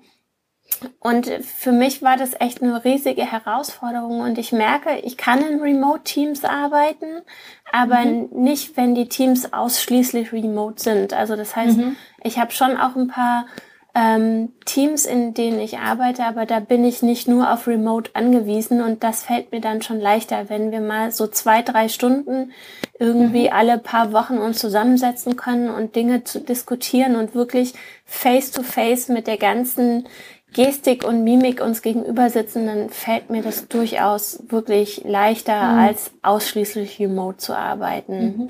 und 0.99 1.27
für 1.27 1.71
mich 1.71 2.01
war 2.01 2.17
das 2.17 2.39
echt 2.39 2.61
eine 2.61 2.83
riesige 2.83 3.29
Herausforderung 3.29 4.21
und 4.21 4.37
ich 4.37 4.51
merke, 4.51 4.97
ich 5.03 5.17
kann 5.17 5.41
in 5.41 5.61
Remote-Teams 5.61 6.43
arbeiten, 6.45 7.21
aber 7.71 7.99
mhm. 7.99 8.29
nicht, 8.31 8.77
wenn 8.77 8.95
die 8.95 9.09
Teams 9.09 9.53
ausschließlich 9.53 10.31
remote 10.31 10.81
sind. 10.81 11.13
Also 11.13 11.35
das 11.35 11.55
heißt, 11.55 11.77
mhm. 11.77 11.95
ich 12.23 12.39
habe 12.39 12.51
schon 12.51 12.77
auch 12.77 12.95
ein 12.95 13.07
paar 13.07 13.45
ähm, 13.95 14.53
Teams, 14.65 15.05
in 15.05 15.35
denen 15.35 15.59
ich 15.59 15.77
arbeite, 15.77 16.23
aber 16.23 16.47
da 16.47 16.59
bin 16.59 16.83
ich 16.83 17.03
nicht 17.03 17.27
nur 17.27 17.53
auf 17.53 17.67
Remote 17.67 18.11
angewiesen 18.15 18.81
und 18.81 19.03
das 19.03 19.23
fällt 19.23 19.51
mir 19.51 19.61
dann 19.61 19.83
schon 19.83 19.99
leichter, 19.99 20.49
wenn 20.49 20.71
wir 20.71 20.81
mal 20.81 21.11
so 21.11 21.27
zwei, 21.27 21.61
drei 21.61 21.89
Stunden 21.89 22.51
irgendwie 22.97 23.47
mhm. 23.47 23.53
alle 23.53 23.77
paar 23.77 24.11
Wochen 24.11 24.39
uns 24.39 24.57
zusammensetzen 24.57 25.35
können 25.35 25.69
und 25.69 25.95
Dinge 25.95 26.23
zu 26.23 26.39
diskutieren 26.39 27.15
und 27.15 27.35
wirklich 27.35 27.73
face 28.05 28.51
to 28.51 28.63
face 28.63 29.09
mit 29.09 29.27
der 29.27 29.37
ganzen 29.37 30.07
Gestik 30.53 31.03
und 31.03 31.23
Mimik 31.23 31.61
uns 31.61 31.81
gegenüber 31.81 32.29
sitzen, 32.29 32.67
dann 32.67 32.89
fällt 32.89 33.29
mir 33.29 33.41
das 33.41 33.67
durchaus 33.67 34.43
wirklich 34.47 35.03
leichter, 35.03 35.73
mhm. 35.73 35.79
als 35.79 36.11
ausschließlich 36.21 36.99
remote 36.99 37.37
zu 37.37 37.57
arbeiten. 37.57 38.23
Mhm. 38.23 38.47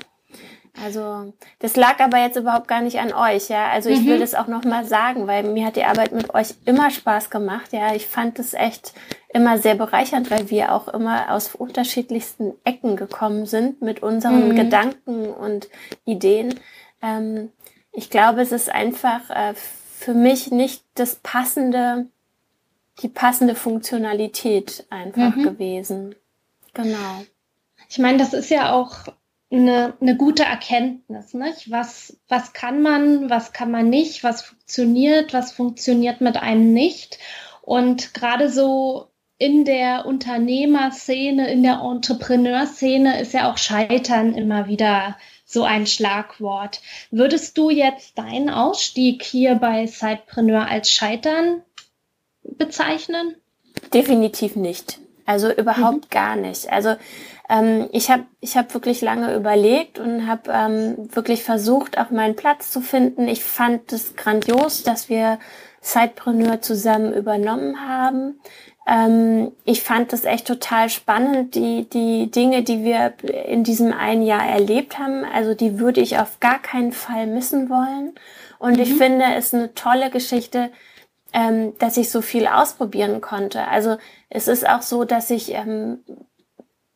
Also 0.82 1.32
das 1.60 1.76
lag 1.76 2.00
aber 2.00 2.18
jetzt 2.18 2.36
überhaupt 2.36 2.66
gar 2.66 2.80
nicht 2.80 2.98
an 2.98 3.12
euch, 3.12 3.48
ja. 3.48 3.68
Also 3.70 3.90
ich 3.90 4.00
mhm. 4.00 4.06
will 4.06 4.18
das 4.18 4.34
auch 4.34 4.48
noch 4.48 4.64
mal 4.64 4.84
sagen, 4.84 5.28
weil 5.28 5.44
mir 5.44 5.66
hat 5.66 5.76
die 5.76 5.84
Arbeit 5.84 6.12
mit 6.12 6.34
euch 6.34 6.54
immer 6.64 6.90
Spaß 6.90 7.30
gemacht, 7.30 7.72
ja. 7.72 7.94
Ich 7.94 8.08
fand 8.08 8.38
es 8.40 8.54
echt 8.54 8.92
immer 9.32 9.58
sehr 9.58 9.76
bereichernd, 9.76 10.30
weil 10.32 10.50
wir 10.50 10.72
auch 10.72 10.88
immer 10.88 11.30
aus 11.30 11.54
unterschiedlichsten 11.54 12.54
Ecken 12.64 12.96
gekommen 12.96 13.46
sind 13.46 13.82
mit 13.82 14.02
unseren 14.02 14.48
mhm. 14.48 14.56
Gedanken 14.56 15.28
und 15.28 15.68
Ideen. 16.04 16.58
Ähm, 17.00 17.50
ich 17.92 18.10
glaube, 18.10 18.40
es 18.40 18.50
ist 18.50 18.68
einfach 18.68 19.30
äh, 19.30 19.54
für 20.04 20.14
mich 20.14 20.50
nicht 20.50 20.84
das 20.94 21.16
passende, 21.16 22.06
die 23.00 23.08
passende 23.08 23.54
Funktionalität 23.54 24.86
einfach 24.90 25.34
mhm. 25.34 25.42
gewesen. 25.42 26.14
Genau. 26.74 27.24
Ich 27.88 27.98
meine, 27.98 28.18
das 28.18 28.34
ist 28.34 28.50
ja 28.50 28.74
auch 28.74 29.06
eine, 29.50 29.94
eine 30.02 30.16
gute 30.18 30.42
Erkenntnis. 30.42 31.32
Nicht? 31.32 31.70
Was, 31.70 32.18
was 32.28 32.52
kann 32.52 32.82
man, 32.82 33.30
was 33.30 33.54
kann 33.54 33.70
man 33.70 33.88
nicht, 33.88 34.22
was 34.22 34.42
funktioniert, 34.42 35.32
was 35.32 35.52
funktioniert 35.52 36.20
mit 36.20 36.36
einem 36.36 36.74
nicht. 36.74 37.18
Und 37.62 38.12
gerade 38.12 38.50
so 38.50 39.08
in 39.38 39.64
der 39.64 40.04
Unternehmerszene, 40.04 41.50
in 41.50 41.62
der 41.62 41.80
Entrepreneurszene 41.80 43.20
ist 43.20 43.32
ja 43.32 43.50
auch 43.50 43.56
Scheitern 43.56 44.34
immer 44.34 44.68
wieder 44.68 45.16
so 45.54 45.64
ein 45.64 45.86
Schlagwort. 45.86 46.82
Würdest 47.10 47.56
du 47.56 47.70
jetzt 47.70 48.18
deinen 48.18 48.50
Ausstieg 48.50 49.22
hier 49.22 49.54
bei 49.54 49.86
Sidepreneur 49.86 50.66
als 50.66 50.90
Scheitern 50.90 51.62
bezeichnen? 52.42 53.36
Definitiv 53.94 54.56
nicht. 54.56 54.98
Also 55.24 55.50
überhaupt 55.50 56.04
mhm. 56.04 56.10
gar 56.10 56.36
nicht. 56.36 56.70
Also 56.70 56.96
ähm, 57.48 57.88
ich 57.92 58.10
habe 58.10 58.24
ich 58.40 58.56
hab 58.56 58.74
wirklich 58.74 59.00
lange 59.00 59.34
überlegt 59.34 59.98
und 59.98 60.26
habe 60.26 60.50
ähm, 60.52 61.08
wirklich 61.14 61.42
versucht, 61.42 61.98
auch 61.98 62.10
meinen 62.10 62.36
Platz 62.36 62.70
zu 62.70 62.80
finden. 62.80 63.28
Ich 63.28 63.42
fand 63.42 63.92
es 63.92 64.16
grandios, 64.16 64.82
dass 64.82 65.08
wir 65.08 65.38
Sidepreneur 65.80 66.60
zusammen 66.62 67.12
übernommen 67.12 67.86
haben. 67.86 68.40
Ähm, 68.86 69.52
ich 69.64 69.82
fand 69.82 70.12
es 70.12 70.24
echt 70.24 70.46
total 70.46 70.90
spannend, 70.90 71.54
die, 71.54 71.88
die 71.88 72.30
Dinge, 72.30 72.62
die 72.62 72.84
wir 72.84 73.14
in 73.46 73.64
diesem 73.64 73.92
einen 73.92 74.22
Jahr 74.22 74.46
erlebt 74.46 74.98
haben. 74.98 75.24
Also 75.24 75.54
die 75.54 75.78
würde 75.78 76.00
ich 76.00 76.18
auf 76.18 76.40
gar 76.40 76.60
keinen 76.60 76.92
Fall 76.92 77.26
missen 77.26 77.70
wollen. 77.70 78.14
Und 78.58 78.74
mhm. 78.74 78.82
ich 78.82 78.94
finde 78.94 79.24
es 79.36 79.54
eine 79.54 79.74
tolle 79.74 80.10
Geschichte, 80.10 80.70
ähm, 81.32 81.72
dass 81.78 81.96
ich 81.96 82.10
so 82.10 82.20
viel 82.20 82.46
ausprobieren 82.46 83.20
konnte. 83.20 83.66
Also 83.68 83.96
es 84.28 84.48
ist 84.48 84.68
auch 84.68 84.82
so, 84.82 85.04
dass 85.04 85.30
ich 85.30 85.54
ähm, 85.54 86.00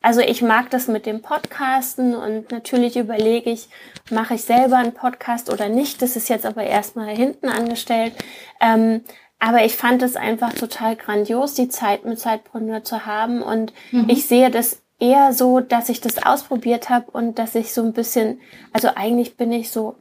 also 0.00 0.20
ich 0.20 0.42
mag 0.42 0.70
das 0.70 0.86
mit 0.86 1.06
dem 1.06 1.22
Podcasten 1.22 2.14
und 2.14 2.52
natürlich 2.52 2.96
überlege 2.96 3.50
ich, 3.50 3.68
mache 4.10 4.34
ich 4.34 4.42
selber 4.42 4.76
einen 4.76 4.94
Podcast 4.94 5.52
oder 5.52 5.68
nicht. 5.68 6.00
Das 6.02 6.14
ist 6.14 6.28
jetzt 6.28 6.46
aber 6.46 6.62
erstmal 6.62 7.08
hinten 7.08 7.48
angestellt. 7.48 8.12
Ähm, 8.60 9.02
aber 9.38 9.64
ich 9.64 9.76
fand 9.76 10.02
es 10.02 10.16
einfach 10.16 10.52
total 10.52 10.96
grandios, 10.96 11.54
die 11.54 11.68
Zeit 11.68 12.04
mit 12.04 12.18
Zeitpreneur 12.18 12.82
zu 12.82 13.06
haben. 13.06 13.42
Und 13.42 13.72
mhm. 13.92 14.08
ich 14.08 14.26
sehe 14.26 14.50
das 14.50 14.82
eher 14.98 15.32
so, 15.32 15.60
dass 15.60 15.88
ich 15.88 16.00
das 16.00 16.24
ausprobiert 16.24 16.90
habe 16.90 17.10
und 17.12 17.38
dass 17.38 17.54
ich 17.54 17.72
so 17.72 17.82
ein 17.82 17.92
bisschen, 17.92 18.40
also 18.72 18.90
eigentlich 18.96 19.36
bin 19.36 19.52
ich 19.52 19.70
so 19.70 19.96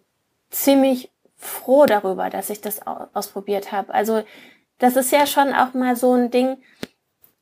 ziemlich 0.49 1.11
froh 1.35 1.85
darüber, 1.85 2.31
dass 2.31 2.49
ich 2.49 2.61
das 2.61 2.81
ausprobiert 2.85 3.71
habe. 3.71 3.93
Also 3.93 4.23
das 4.79 4.95
ist 4.95 5.11
ja 5.11 5.27
schon 5.27 5.53
auch 5.53 5.73
mal 5.73 5.95
so 5.95 6.13
ein 6.13 6.31
Ding, 6.31 6.57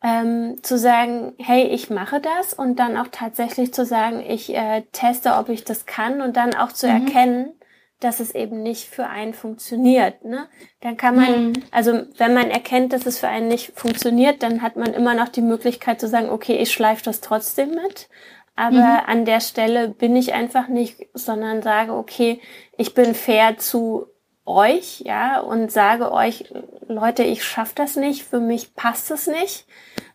ähm, 0.03 0.61
zu 0.61 0.77
sagen, 0.77 1.33
hey, 1.37 1.63
ich 1.63 1.89
mache 1.89 2.19
das 2.19 2.53
und 2.53 2.77
dann 2.77 2.97
auch 2.97 3.07
tatsächlich 3.09 3.73
zu 3.73 3.85
sagen, 3.85 4.19
ich 4.19 4.53
äh, 4.53 4.83
teste, 4.91 5.35
ob 5.35 5.49
ich 5.49 5.63
das 5.63 5.85
kann 5.85 6.21
und 6.21 6.35
dann 6.35 6.53
auch 6.53 6.73
zu 6.73 6.87
mhm. 6.87 7.07
erkennen, 7.07 7.53
dass 7.99 8.19
es 8.19 8.35
eben 8.35 8.61
nicht 8.61 8.89
für 8.89 9.07
einen 9.07 9.33
funktioniert. 9.33 10.25
Ne? 10.25 10.47
Dann 10.81 10.97
kann 10.97 11.15
man, 11.15 11.47
mhm. 11.47 11.53
also 11.71 12.03
wenn 12.17 12.33
man 12.33 12.51
erkennt, 12.51 12.93
dass 12.93 13.05
es 13.05 13.19
für 13.19 13.27
einen 13.27 13.47
nicht 13.47 13.71
funktioniert, 13.75 14.43
dann 14.43 14.61
hat 14.61 14.75
man 14.75 14.93
immer 14.93 15.13
noch 15.13 15.29
die 15.29 15.41
Möglichkeit 15.41 15.99
zu 15.99 16.07
sagen, 16.07 16.29
okay, 16.29 16.57
ich 16.57 16.71
schleife 16.71 17.03
das 17.03 17.21
trotzdem 17.21 17.69
mit. 17.71 18.09
Aber 18.55 18.77
mhm. 18.77 19.01
an 19.07 19.25
der 19.25 19.41
Stelle 19.41 19.89
bin 19.89 20.15
ich 20.15 20.33
einfach 20.33 20.67
nicht, 20.67 21.07
sondern 21.13 21.61
sage, 21.61 21.93
okay, 21.93 22.41
ich 22.77 22.93
bin 22.93 23.13
fair 23.13 23.57
zu 23.57 24.07
euch, 24.45 25.01
ja, 25.01 25.39
und 25.39 25.71
sage 25.71 26.11
euch, 26.11 26.53
Leute, 26.87 27.23
ich 27.23 27.43
schaffe 27.43 27.73
das 27.75 27.95
nicht, 27.95 28.23
für 28.23 28.39
mich 28.39 28.75
passt 28.75 29.11
es 29.11 29.27
nicht. 29.27 29.65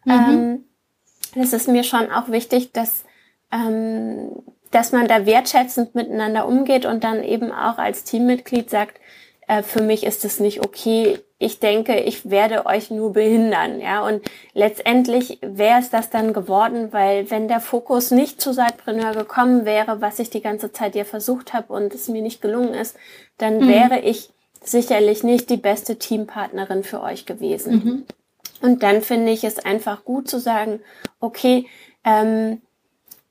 Mhm. 0.04 0.12
Ähm, 0.12 0.64
es 1.34 1.52
ist 1.52 1.68
mir 1.68 1.84
schon 1.84 2.10
auch 2.10 2.28
wichtig, 2.28 2.72
dass, 2.72 3.04
ähm, 3.52 4.42
dass 4.70 4.92
man 4.92 5.08
da 5.08 5.26
wertschätzend 5.26 5.94
miteinander 5.94 6.46
umgeht 6.46 6.86
und 6.86 7.04
dann 7.04 7.24
eben 7.24 7.52
auch 7.52 7.78
als 7.78 8.04
Teammitglied 8.04 8.70
sagt, 8.70 9.00
äh, 9.48 9.62
für 9.62 9.82
mich 9.82 10.04
ist 10.04 10.24
es 10.24 10.38
nicht 10.38 10.64
okay. 10.64 11.18
Ich 11.38 11.58
denke, 11.58 11.98
ich 11.98 12.30
werde 12.30 12.66
euch 12.66 12.90
nur 12.90 13.12
behindern, 13.12 13.80
ja. 13.80 14.06
Und 14.06 14.22
letztendlich 14.52 15.38
wäre 15.42 15.80
es 15.80 15.90
das 15.90 16.10
dann 16.10 16.32
geworden, 16.32 16.92
weil 16.92 17.30
wenn 17.30 17.48
der 17.48 17.60
Fokus 17.60 18.10
nicht 18.12 18.40
zu 18.40 18.52
Sidepreneur 18.52 19.12
gekommen 19.12 19.64
wäre, 19.64 20.00
was 20.00 20.18
ich 20.18 20.30
die 20.30 20.42
ganze 20.42 20.70
Zeit 20.70 20.94
ja 20.94 21.04
versucht 21.04 21.52
habe 21.52 21.72
und 21.72 21.94
es 21.94 22.08
mir 22.08 22.22
nicht 22.22 22.40
gelungen 22.40 22.74
ist, 22.74 22.96
dann 23.38 23.58
mhm. 23.58 23.68
wäre 23.68 24.00
ich 24.00 24.30
sicherlich 24.62 25.24
nicht 25.24 25.50
die 25.50 25.56
beste 25.56 25.96
Teampartnerin 25.96 26.84
für 26.84 27.02
euch 27.02 27.26
gewesen. 27.26 27.72
Mhm. 27.72 28.04
Und 28.62 28.82
dann 28.82 29.02
finde 29.02 29.32
ich 29.32 29.42
es 29.42 29.58
einfach 29.58 30.04
gut 30.04 30.28
zu 30.28 30.38
sagen, 30.38 30.80
okay, 31.18 31.66
ähm, 32.04 32.60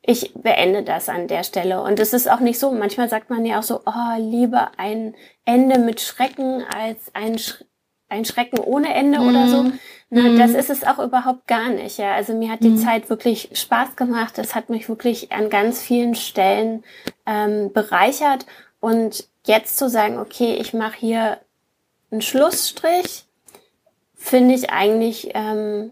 ich 0.09 0.33
beende 0.33 0.81
das 0.81 1.07
an 1.07 1.27
der 1.27 1.43
Stelle. 1.43 1.83
Und 1.83 1.99
es 1.99 2.13
ist 2.13 2.31
auch 2.31 2.39
nicht 2.39 2.57
so, 2.57 2.71
manchmal 2.71 3.09
sagt 3.09 3.29
man 3.29 3.45
ja 3.45 3.59
auch 3.59 3.63
so, 3.63 3.81
oh, 3.85 4.17
lieber 4.17 4.71
ein 4.77 5.13
Ende 5.45 5.77
mit 5.77 6.01
Schrecken 6.01 6.63
als 6.63 7.13
ein, 7.13 7.37
Sch 7.37 7.63
ein 8.07 8.25
Schrecken 8.25 8.57
ohne 8.57 8.91
Ende 8.95 9.19
mm. 9.19 9.29
oder 9.29 9.47
so. 9.47 9.63
Mhm. 9.63 9.79
Na, 10.09 10.23
mm. 10.23 10.39
Das 10.39 10.51
ist 10.55 10.71
es 10.71 10.83
auch 10.83 10.97
überhaupt 10.97 11.45
gar 11.45 11.69
nicht. 11.69 11.99
Ja. 11.99 12.15
Also 12.15 12.33
mir 12.33 12.49
hat 12.49 12.63
die 12.63 12.69
mm. 12.69 12.77
Zeit 12.77 13.11
wirklich 13.11 13.51
Spaß 13.53 13.97
gemacht. 13.97 14.39
Es 14.39 14.55
hat 14.55 14.71
mich 14.71 14.89
wirklich 14.89 15.31
an 15.31 15.51
ganz 15.51 15.79
vielen 15.79 16.15
Stellen 16.15 16.83
ähm, 17.27 17.71
bereichert. 17.71 18.47
Und 18.79 19.27
jetzt 19.45 19.77
zu 19.77 19.91
sagen, 19.91 20.17
okay, 20.17 20.55
ich 20.55 20.73
mache 20.73 20.97
hier 20.97 21.37
einen 22.09 22.23
Schlussstrich, 22.23 23.25
finde 24.15 24.55
ich 24.55 24.71
eigentlich 24.71 25.29
ähm, 25.35 25.91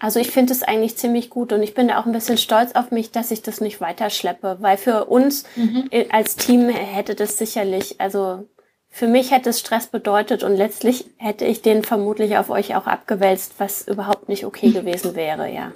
also 0.00 0.18
ich 0.18 0.30
finde 0.30 0.52
es 0.52 0.62
eigentlich 0.62 0.96
ziemlich 0.96 1.30
gut 1.30 1.52
und 1.52 1.62
ich 1.62 1.74
bin 1.74 1.88
da 1.88 2.00
auch 2.00 2.06
ein 2.06 2.12
bisschen 2.12 2.38
stolz 2.38 2.72
auf 2.74 2.90
mich, 2.90 3.12
dass 3.12 3.30
ich 3.30 3.42
das 3.42 3.60
nicht 3.60 3.80
weiterschleppe, 3.80 4.56
weil 4.60 4.78
für 4.78 5.04
uns 5.04 5.44
mhm. 5.56 5.88
als 6.10 6.36
Team 6.36 6.68
hätte 6.70 7.14
das 7.14 7.36
sicherlich, 7.36 8.00
also 8.00 8.48
für 8.88 9.06
mich 9.06 9.30
hätte 9.30 9.50
es 9.50 9.60
Stress 9.60 9.86
bedeutet 9.86 10.42
und 10.42 10.56
letztlich 10.56 11.04
hätte 11.18 11.44
ich 11.44 11.62
den 11.62 11.84
vermutlich 11.84 12.38
auf 12.38 12.50
euch 12.50 12.74
auch 12.74 12.86
abgewälzt, 12.86 13.54
was 13.58 13.86
überhaupt 13.86 14.28
nicht 14.28 14.44
okay 14.44 14.70
gewesen 14.70 15.14
wäre, 15.14 15.52
ja. 15.52 15.72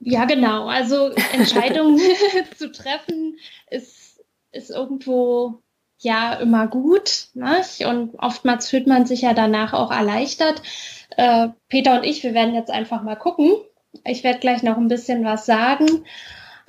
Ja, 0.00 0.24
genau. 0.24 0.68
Also 0.68 1.10
Entscheidungen 1.32 2.00
zu 2.56 2.70
treffen 2.70 3.38
ist, 3.70 4.20
ist 4.52 4.70
irgendwo 4.70 5.62
ja 5.98 6.34
immer 6.34 6.66
gut. 6.66 7.28
Ne? 7.34 7.60
Und 7.86 8.14
oftmals 8.18 8.68
fühlt 8.68 8.86
man 8.86 9.06
sich 9.06 9.22
ja 9.22 9.34
danach 9.34 9.72
auch 9.72 9.90
erleichtert. 9.90 10.62
Äh, 11.16 11.48
Peter 11.68 11.96
und 11.96 12.04
ich, 12.04 12.22
wir 12.22 12.34
werden 12.34 12.54
jetzt 12.54 12.70
einfach 12.70 13.02
mal 13.02 13.16
gucken. 13.16 13.52
Ich 14.04 14.24
werde 14.24 14.38
gleich 14.38 14.62
noch 14.62 14.76
ein 14.76 14.88
bisschen 14.88 15.24
was 15.24 15.46
sagen. 15.46 16.04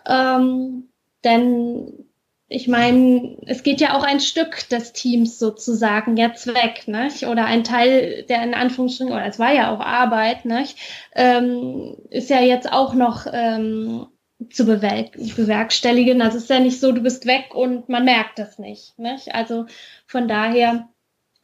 Ähm, 0.08 0.90
denn 1.24 2.06
ich 2.52 2.68
meine, 2.68 3.38
es 3.46 3.62
geht 3.62 3.80
ja 3.80 3.96
auch 3.96 4.04
ein 4.04 4.20
Stück 4.20 4.68
des 4.70 4.92
Teams 4.92 5.38
sozusagen 5.38 6.18
jetzt 6.18 6.48
weg, 6.48 6.88
nicht? 6.88 7.28
Oder 7.28 7.46
ein 7.46 7.64
Teil, 7.64 8.24
der 8.28 8.42
in 8.42 8.56
Anführungsstrichen, 8.56 9.14
oder 9.14 9.26
es 9.26 9.38
war 9.38 9.54
ja 9.54 9.72
auch 9.72 9.80
Arbeit, 9.80 10.46
nicht? 10.46 10.78
Ähm, 11.14 11.96
ist 12.10 12.32
ja 12.32 12.42
jetzt 12.42 12.72
auch 12.72 12.96
noch 12.96 13.28
ähm, 13.32 14.08
zu 14.52 14.66
bewerk 14.66 15.14
bewerkstelligen. 15.36 16.22
Also 16.22 16.38
es 16.38 16.44
ist 16.44 16.50
ja 16.50 16.60
nicht 16.60 16.80
so, 16.80 16.92
du 16.92 17.02
bist 17.02 17.26
weg 17.26 17.54
und 17.54 17.90
man 17.90 18.06
merkt 18.06 18.40
es 18.40 18.58
nicht, 18.58 18.98
nicht? 18.98 19.34
Also 19.36 19.66
von 20.08 20.28
daher 20.28 20.88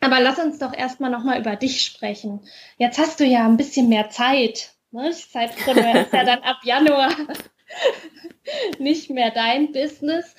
aber 0.06 0.20
lass 0.20 0.38
uns 0.38 0.60
doch 0.60 0.74
erstmal 0.74 1.10
nochmal 1.10 1.40
über 1.40 1.56
dich 1.56 1.82
sprechen. 1.82 2.42
Jetzt 2.78 3.00
hast 3.00 3.20
du 3.20 3.26
ja 3.26 3.46
ein 3.46 3.58
bisschen 3.58 3.90
mehr 3.90 4.10
Zeit. 4.10 4.74
Ne? 4.92 5.12
Zeitpreneur 5.12 6.02
ist 6.02 6.14
ja 6.14 6.24
dann 6.24 6.44
ab 6.44 6.58
Januar 6.64 7.10
nicht 8.80 9.10
mehr 9.10 9.32
dein 9.32 9.72
Business. 9.72 10.36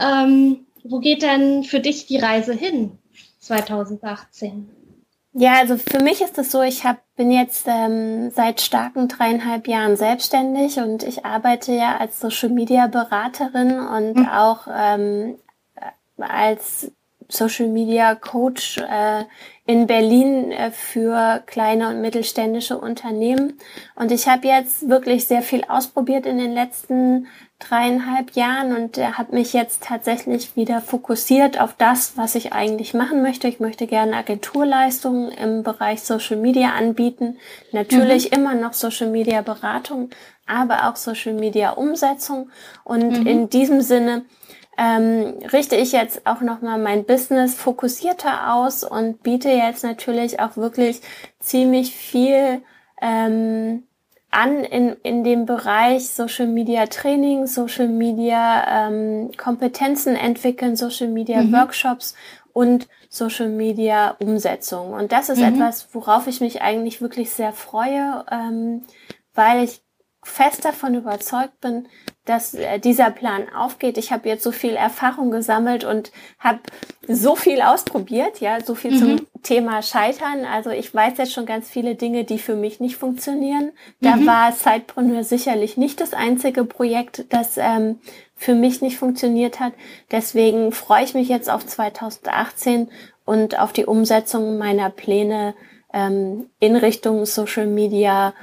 Ähm, 0.00 0.66
wo 0.84 1.00
geht 1.00 1.22
denn 1.22 1.64
für 1.64 1.80
dich 1.80 2.06
die 2.06 2.18
Reise 2.18 2.54
hin 2.54 2.98
2018? 3.40 4.70
Ja, 5.40 5.58
also 5.60 5.76
für 5.76 6.02
mich 6.02 6.20
ist 6.20 6.36
es 6.36 6.50
so, 6.50 6.62
ich 6.62 6.84
hab, 6.84 6.98
bin 7.14 7.30
jetzt 7.30 7.66
ähm, 7.68 8.32
seit 8.32 8.60
starken 8.60 9.06
dreieinhalb 9.06 9.68
Jahren 9.68 9.96
selbstständig 9.96 10.78
und 10.78 11.04
ich 11.04 11.24
arbeite 11.24 11.72
ja 11.72 11.96
als 11.96 12.18
Social 12.18 12.48
Media 12.48 12.88
Beraterin 12.88 13.78
und 13.78 14.16
mhm. 14.16 14.28
auch 14.28 14.66
ähm, 14.68 15.36
als 16.18 16.90
Social 17.28 17.68
Media 17.68 18.14
Coach 18.14 18.78
äh, 18.78 19.24
in 19.66 19.86
Berlin 19.86 20.50
äh, 20.50 20.70
für 20.70 21.42
kleine 21.44 21.90
und 21.90 22.00
mittelständische 22.00 22.78
Unternehmen. 22.78 23.58
Und 23.94 24.10
ich 24.12 24.26
habe 24.26 24.48
jetzt 24.48 24.88
wirklich 24.88 25.26
sehr 25.26 25.42
viel 25.42 25.62
ausprobiert 25.68 26.24
in 26.24 26.38
den 26.38 26.54
letzten 26.54 27.26
dreieinhalb 27.58 28.32
Jahren 28.32 28.74
und 28.74 28.96
äh, 28.96 29.12
habe 29.12 29.34
mich 29.34 29.52
jetzt 29.52 29.82
tatsächlich 29.82 30.56
wieder 30.56 30.80
fokussiert 30.80 31.60
auf 31.60 31.74
das, 31.76 32.16
was 32.16 32.34
ich 32.34 32.52
eigentlich 32.52 32.94
machen 32.94 33.20
möchte. 33.20 33.46
Ich 33.46 33.60
möchte 33.60 33.86
gerne 33.86 34.16
Agenturleistungen 34.16 35.30
im 35.32 35.62
Bereich 35.64 36.02
Social 36.02 36.38
Media 36.38 36.70
anbieten. 36.70 37.36
Natürlich 37.72 38.30
mhm. 38.30 38.38
immer 38.38 38.54
noch 38.54 38.72
Social 38.72 39.10
Media 39.10 39.42
Beratung, 39.42 40.10
aber 40.46 40.88
auch 40.88 40.96
Social 40.96 41.34
Media 41.34 41.72
Umsetzung. 41.72 42.50
Und 42.84 43.20
mhm. 43.20 43.26
in 43.26 43.50
diesem 43.50 43.82
Sinne 43.82 44.24
ähm, 44.78 45.34
richte 45.52 45.74
ich 45.74 45.90
jetzt 45.90 46.24
auch 46.24 46.40
nochmal 46.40 46.78
mein 46.78 47.04
Business 47.04 47.54
fokussierter 47.54 48.54
aus 48.54 48.84
und 48.84 49.24
biete 49.24 49.50
jetzt 49.50 49.82
natürlich 49.82 50.38
auch 50.38 50.56
wirklich 50.56 51.00
ziemlich 51.40 51.92
viel 51.92 52.62
ähm, 53.02 53.82
an 54.30 54.62
in, 54.62 54.96
in 55.02 55.24
dem 55.24 55.46
Bereich 55.46 56.08
Social 56.08 56.46
Media 56.46 56.86
Training, 56.86 57.46
Social 57.48 57.88
Media 57.88 58.88
ähm, 58.88 59.32
Kompetenzen 59.36 60.14
entwickeln, 60.14 60.76
Social 60.76 61.08
Media 61.08 61.42
mhm. 61.42 61.52
Workshops 61.52 62.14
und 62.52 62.86
Social 63.08 63.48
Media 63.48 64.16
Umsetzung. 64.20 64.92
Und 64.92 65.10
das 65.10 65.28
ist 65.28 65.38
mhm. 65.38 65.54
etwas, 65.54 65.88
worauf 65.92 66.28
ich 66.28 66.40
mich 66.40 66.62
eigentlich 66.62 67.00
wirklich 67.00 67.30
sehr 67.30 67.52
freue, 67.52 68.24
ähm, 68.30 68.82
weil 69.34 69.64
ich 69.64 69.82
fest 70.28 70.64
davon 70.64 70.94
überzeugt 70.94 71.60
bin, 71.60 71.88
dass 72.24 72.54
äh, 72.54 72.78
dieser 72.78 73.10
Plan 73.10 73.46
aufgeht. 73.54 73.96
Ich 73.96 74.12
habe 74.12 74.28
jetzt 74.28 74.44
so 74.44 74.52
viel 74.52 74.74
Erfahrung 74.74 75.30
gesammelt 75.30 75.84
und 75.84 76.12
habe 76.38 76.60
so 77.06 77.36
viel 77.36 77.62
ausprobiert, 77.62 78.40
ja, 78.40 78.60
so 78.60 78.74
viel 78.74 78.92
mhm. 78.92 78.98
zum 78.98 79.26
Thema 79.42 79.82
Scheitern. 79.82 80.44
Also 80.44 80.70
ich 80.70 80.94
weiß 80.94 81.14
jetzt 81.16 81.32
schon 81.32 81.46
ganz 81.46 81.70
viele 81.70 81.94
Dinge, 81.94 82.24
die 82.24 82.38
für 82.38 82.54
mich 82.54 82.80
nicht 82.80 82.96
funktionieren. 82.96 83.72
Da 84.00 84.16
mhm. 84.16 84.26
war 84.26 84.52
Sidepreneur 84.52 85.24
sicherlich 85.24 85.76
nicht 85.76 86.00
das 86.00 86.12
einzige 86.12 86.64
Projekt, 86.64 87.24
das 87.30 87.56
ähm, 87.56 87.98
für 88.34 88.54
mich 88.54 88.82
nicht 88.82 88.98
funktioniert 88.98 89.58
hat. 89.58 89.72
Deswegen 90.10 90.72
freue 90.72 91.04
ich 91.04 91.14
mich 91.14 91.28
jetzt 91.28 91.48
auf 91.48 91.64
2018 91.66 92.90
und 93.24 93.58
auf 93.58 93.72
die 93.72 93.86
Umsetzung 93.86 94.58
meiner 94.58 94.90
Pläne 94.90 95.54
ähm, 95.92 96.50
in 96.60 96.76
Richtung 96.76 97.24
Social 97.24 97.66
Media 97.66 98.34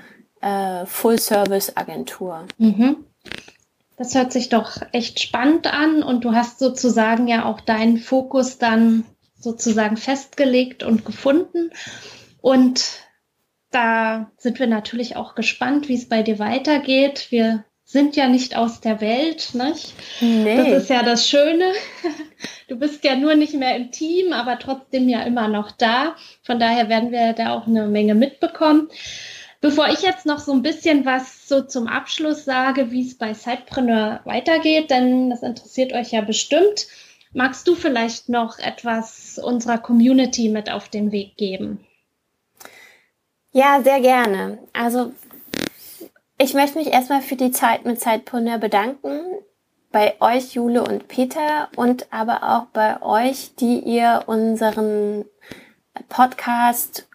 äh, 0.46 0.86
Full-Service-Agentur. 0.86 2.46
Mhm. 2.60 2.98
Das 3.98 4.14
hört 4.14 4.32
sich 4.32 4.50
doch 4.50 4.82
echt 4.92 5.20
spannend 5.20 5.68
an 5.68 6.04
und 6.04 6.24
du 6.24 6.34
hast 6.34 6.60
sozusagen 6.60 7.28
ja 7.28 7.46
auch 7.46 7.62
deinen 7.62 7.98
Fokus 7.98 8.60
dann 8.60 9.06
sozusagen 9.40 9.98
festgelegt 9.98 10.84
und 10.84 11.06
gefunden. 11.06 11.72
Und 12.42 12.84
da 13.72 14.32
sind 14.38 14.60
wir 14.60 14.68
natürlich 14.68 15.16
auch 15.16 15.34
gespannt, 15.34 15.88
wie 15.88 15.96
es 15.96 16.08
bei 16.10 16.22
dir 16.22 16.38
weitergeht. 16.40 17.28
Wir 17.32 17.66
sind 17.84 18.16
ja 18.16 18.28
nicht 18.28 18.56
aus 18.56 18.82
der 18.82 19.02
Welt, 19.02 19.52
nicht? 19.54 19.94
Nee. 20.20 20.58
Das 20.58 20.84
ist 20.84 20.90
ja 20.90 21.02
das 21.02 21.28
Schöne. 21.28 21.72
Du 22.68 22.78
bist 22.78 23.04
ja 23.04 23.16
nur 23.16 23.36
nicht 23.36 23.54
mehr 23.54 23.76
im 23.76 23.92
Team, 23.92 24.34
aber 24.34 24.58
trotzdem 24.58 25.08
ja 25.08 25.22
immer 25.22 25.48
noch 25.48 25.72
da. 25.72 26.16
Von 26.42 26.60
daher 26.60 26.90
werden 26.90 27.12
wir 27.12 27.34
da 27.34 27.54
auch 27.54 27.68
eine 27.68 27.88
Menge 27.88 28.16
mitbekommen. 28.16 28.90
Bevor 29.66 29.88
ich 29.88 30.04
jetzt 30.04 30.28
noch 30.28 30.38
so 30.38 30.52
ein 30.52 30.62
bisschen 30.62 31.08
was 31.08 31.48
so 31.48 31.60
zum 31.60 31.88
Abschluss 31.88 32.46
sage, 32.46 32.92
wie 32.92 33.02
es 33.02 33.18
bei 33.18 33.34
Sidepreneur 33.34 34.20
weitergeht, 34.24 34.92
denn 34.92 35.32
das 35.32 35.42
interessiert 35.42 35.92
euch 35.92 36.12
ja 36.12 36.22
bestimmt, 36.22 36.86
magst 37.34 37.68
du 37.68 37.74
vielleicht 37.74 38.30
noch 38.30 38.60
etwas 38.60 39.40
unserer 39.44 39.80
Community 39.80 40.50
mit 40.50 40.72
auf 40.72 40.90
den 40.90 41.12
Weg 41.12 41.36
geben? 41.38 41.84
Ja, 43.54 43.82
sehr 43.82 44.02
gerne. 44.02 44.60
Also 44.72 45.14
ich 46.38 46.54
möchte 46.54 46.78
mich 46.78 46.94
erstmal 46.94 47.22
für 47.22 47.36
die 47.36 47.50
Zeit 47.50 47.86
mit 47.86 48.00
Zeitpreneur 48.00 48.60
bedanken. 48.60 49.20
Bei 49.92 50.14
euch, 50.20 50.54
Jule 50.54 50.84
und 50.84 51.08
Peter, 51.08 51.70
und 51.76 52.06
aber 52.14 52.44
auch 52.44 52.66
bei 52.66 53.02
euch, 53.02 53.56
die 53.56 53.80
ihr 53.80 54.26
unseren 54.28 55.26
Podcast 56.08 57.08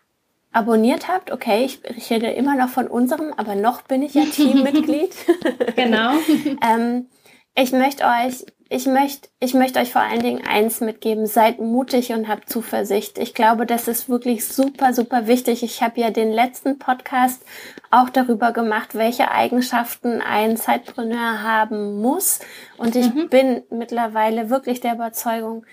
abonniert 0.52 1.08
habt, 1.08 1.30
okay, 1.30 1.64
ich, 1.64 1.80
ich 1.96 2.10
rede 2.10 2.30
immer 2.30 2.56
noch 2.56 2.68
von 2.68 2.88
unserem, 2.88 3.32
aber 3.36 3.54
noch 3.54 3.82
bin 3.82 4.02
ich 4.02 4.14
ja 4.14 4.24
Teammitglied. 4.24 5.14
genau. 5.76 6.12
ähm, 6.68 7.06
ich 7.54 7.72
möchte 7.72 8.04
euch, 8.04 8.44
ich 8.68 8.86
möchte, 8.86 9.28
ich 9.40 9.54
möchte 9.54 9.80
euch 9.80 9.92
vor 9.92 10.02
allen 10.02 10.22
Dingen 10.22 10.46
eins 10.46 10.80
mitgeben: 10.80 11.26
Seid 11.26 11.60
mutig 11.60 12.12
und 12.12 12.28
habt 12.28 12.48
Zuversicht. 12.48 13.18
Ich 13.18 13.34
glaube, 13.34 13.66
das 13.66 13.88
ist 13.88 14.08
wirklich 14.08 14.46
super, 14.46 14.92
super 14.92 15.26
wichtig. 15.26 15.62
Ich 15.62 15.82
habe 15.82 16.00
ja 16.00 16.10
den 16.10 16.32
letzten 16.32 16.78
Podcast 16.78 17.44
auch 17.90 18.10
darüber 18.10 18.52
gemacht, 18.52 18.94
welche 18.94 19.30
Eigenschaften 19.30 20.20
ein 20.20 20.56
Zeitpreneur 20.56 21.42
haben 21.42 22.00
muss. 22.00 22.40
Und 22.76 22.96
ich 22.96 23.12
mhm. 23.12 23.28
bin 23.28 23.62
mittlerweile 23.70 24.50
wirklich 24.50 24.80
der 24.80 24.94
Überzeugung, 24.94 25.66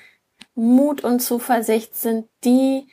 Mut 0.55 1.03
und 1.03 1.19
Zuversicht 1.19 1.95
sind 1.95 2.27
die 2.43 2.87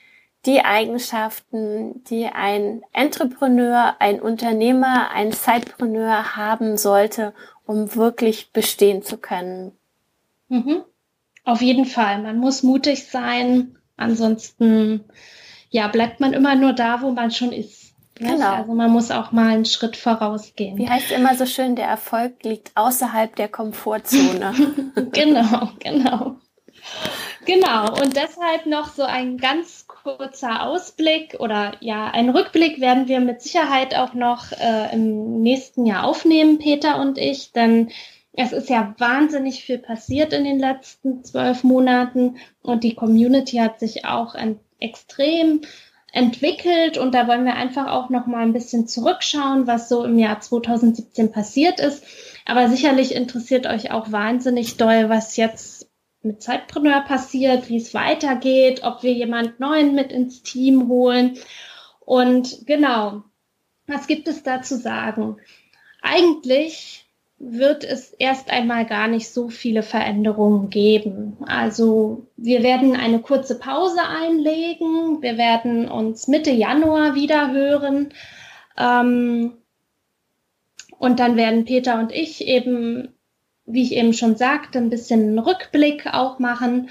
die 0.46 0.60
Eigenschaften, 0.60 2.04
die 2.04 2.26
ein 2.26 2.82
Entrepreneur, 2.92 3.96
ein 3.98 4.20
Unternehmer, 4.20 5.10
ein 5.10 5.32
Zeitpreneur 5.32 6.36
haben 6.36 6.76
sollte, 6.76 7.34
um 7.66 7.94
wirklich 7.94 8.52
bestehen 8.52 9.02
zu 9.02 9.16
können. 9.16 9.72
Mhm. 10.48 10.82
Auf 11.44 11.62
jeden 11.62 11.86
Fall. 11.86 12.22
Man 12.22 12.38
muss 12.38 12.62
mutig 12.62 13.06
sein. 13.06 13.76
Ansonsten, 13.96 15.04
ja, 15.70 15.88
bleibt 15.88 16.20
man 16.20 16.32
immer 16.32 16.54
nur 16.54 16.72
da, 16.72 17.02
wo 17.02 17.10
man 17.10 17.30
schon 17.30 17.52
ist. 17.52 17.94
Genau. 18.16 18.54
Also 18.54 18.74
man 18.74 18.90
muss 18.90 19.10
auch 19.10 19.32
mal 19.32 19.48
einen 19.48 19.64
Schritt 19.64 19.96
vorausgehen. 19.96 20.78
Wie 20.78 20.88
heißt 20.88 21.10
immer 21.10 21.34
so 21.34 21.46
schön, 21.46 21.74
der 21.74 21.86
Erfolg 21.86 22.44
liegt 22.44 22.70
außerhalb 22.76 23.34
der 23.34 23.48
Komfortzone. 23.48 24.54
genau, 25.12 25.70
genau. 25.80 26.36
Genau, 27.46 27.92
und 28.00 28.16
deshalb 28.16 28.64
noch 28.66 28.94
so 28.94 29.02
ein 29.02 29.36
ganz 29.36 29.86
kurzer 29.86 30.62
Ausblick 30.62 31.36
oder 31.40 31.72
ja, 31.80 32.10
ein 32.10 32.30
Rückblick 32.30 32.80
werden 32.80 33.06
wir 33.06 33.20
mit 33.20 33.42
Sicherheit 33.42 33.94
auch 33.94 34.14
noch 34.14 34.52
äh, 34.52 34.94
im 34.94 35.42
nächsten 35.42 35.84
Jahr 35.84 36.04
aufnehmen, 36.04 36.58
Peter 36.58 37.00
und 37.00 37.18
ich, 37.18 37.52
denn 37.52 37.90
es 38.32 38.52
ist 38.52 38.70
ja 38.70 38.94
wahnsinnig 38.98 39.62
viel 39.62 39.78
passiert 39.78 40.32
in 40.32 40.44
den 40.44 40.58
letzten 40.58 41.22
zwölf 41.22 41.64
Monaten 41.64 42.36
und 42.62 42.82
die 42.82 42.94
Community 42.94 43.58
hat 43.58 43.78
sich 43.78 44.04
auch 44.04 44.34
ent 44.34 44.58
extrem 44.80 45.60
entwickelt 46.12 46.96
und 46.96 47.12
da 47.12 47.26
wollen 47.26 47.44
wir 47.44 47.54
einfach 47.54 47.88
auch 47.88 48.08
noch 48.08 48.26
mal 48.26 48.42
ein 48.42 48.52
bisschen 48.52 48.86
zurückschauen, 48.86 49.66
was 49.66 49.88
so 49.88 50.04
im 50.04 50.18
Jahr 50.18 50.40
2017 50.40 51.32
passiert 51.32 51.80
ist. 51.80 52.04
Aber 52.46 52.68
sicherlich 52.68 53.14
interessiert 53.14 53.66
euch 53.66 53.90
auch 53.90 54.12
wahnsinnig 54.12 54.76
doll, 54.76 55.08
was 55.08 55.36
jetzt 55.36 55.73
mit 56.24 56.42
Zeitpreneur 56.42 57.02
passiert, 57.02 57.68
wie 57.68 57.76
es 57.76 57.94
weitergeht, 57.94 58.82
ob 58.82 59.02
wir 59.02 59.12
jemand 59.12 59.60
Neuen 59.60 59.94
mit 59.94 60.12
ins 60.12 60.42
Team 60.42 60.88
holen. 60.88 61.38
Und 62.00 62.66
genau, 62.66 63.22
was 63.86 64.06
gibt 64.06 64.28
es 64.28 64.42
da 64.42 64.62
zu 64.62 64.76
sagen? 64.76 65.36
Eigentlich 66.02 67.04
wird 67.38 67.84
es 67.84 68.12
erst 68.12 68.50
einmal 68.50 68.86
gar 68.86 69.08
nicht 69.08 69.28
so 69.30 69.48
viele 69.48 69.82
Veränderungen 69.82 70.70
geben. 70.70 71.36
Also 71.46 72.26
wir 72.36 72.62
werden 72.62 72.96
eine 72.96 73.20
kurze 73.20 73.58
Pause 73.58 74.00
einlegen. 74.02 75.20
Wir 75.20 75.36
werden 75.36 75.88
uns 75.88 76.28
Mitte 76.28 76.50
Januar 76.50 77.14
wieder 77.14 77.52
hören. 77.52 78.14
Ähm, 78.78 79.54
und 80.98 81.20
dann 81.20 81.36
werden 81.36 81.64
Peter 81.64 81.98
und 81.98 82.12
ich 82.12 82.46
eben 82.46 83.13
wie 83.66 83.82
ich 83.82 83.92
eben 83.92 84.12
schon 84.12 84.36
sagte, 84.36 84.78
ein 84.78 84.90
bisschen 84.90 85.38
Rückblick 85.38 86.06
auch 86.12 86.38
machen. 86.38 86.90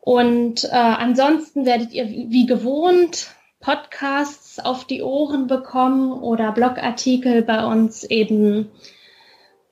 Und 0.00 0.64
äh, 0.64 0.68
ansonsten 0.70 1.66
werdet 1.66 1.92
ihr 1.92 2.08
wie 2.08 2.46
gewohnt 2.46 3.28
Podcasts 3.60 4.60
auf 4.60 4.84
die 4.84 5.02
Ohren 5.02 5.46
bekommen 5.48 6.12
oder 6.12 6.52
Blogartikel 6.52 7.42
bei 7.42 7.66
uns 7.66 8.04
eben 8.04 8.70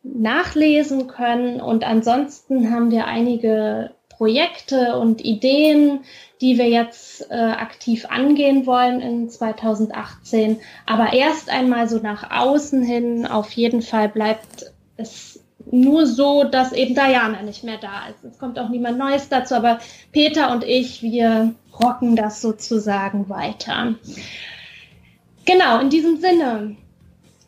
nachlesen 0.03 1.07
können. 1.07 1.61
Und 1.61 1.85
ansonsten 1.85 2.71
haben 2.71 2.91
wir 2.91 3.07
einige 3.07 3.93
Projekte 4.09 4.97
und 4.99 5.25
Ideen, 5.25 6.01
die 6.41 6.59
wir 6.59 6.69
jetzt 6.69 7.31
äh, 7.31 7.35
aktiv 7.35 8.07
angehen 8.09 8.67
wollen 8.67 9.01
in 9.01 9.29
2018. 9.29 10.61
Aber 10.87 11.13
erst 11.13 11.49
einmal 11.49 11.89
so 11.89 11.99
nach 11.99 12.31
außen 12.31 12.83
hin, 12.83 13.27
auf 13.27 13.51
jeden 13.53 13.83
Fall 13.83 14.09
bleibt 14.09 14.73
es 14.97 15.34
nur 15.75 16.07
so, 16.07 16.45
dass 16.45 16.73
eben 16.73 16.95
Diana 16.95 17.43
nicht 17.43 17.65
mehr 17.65 17.79
da 17.79 18.07
ist. 18.09 18.23
Es 18.25 18.39
kommt 18.39 18.59
auch 18.59 18.69
niemand 18.69 18.99
Neues 18.99 19.29
dazu, 19.29 19.55
aber 19.55 19.81
Peter 20.13 20.53
und 20.53 20.65
ich, 20.65 21.03
wir 21.03 21.55
rocken 21.79 22.17
das 22.17 22.41
sozusagen 22.41 23.29
weiter. 23.29 23.95
Genau, 25.45 25.81
in 25.81 25.91
diesem 25.91 26.19
Sinne 26.19 26.77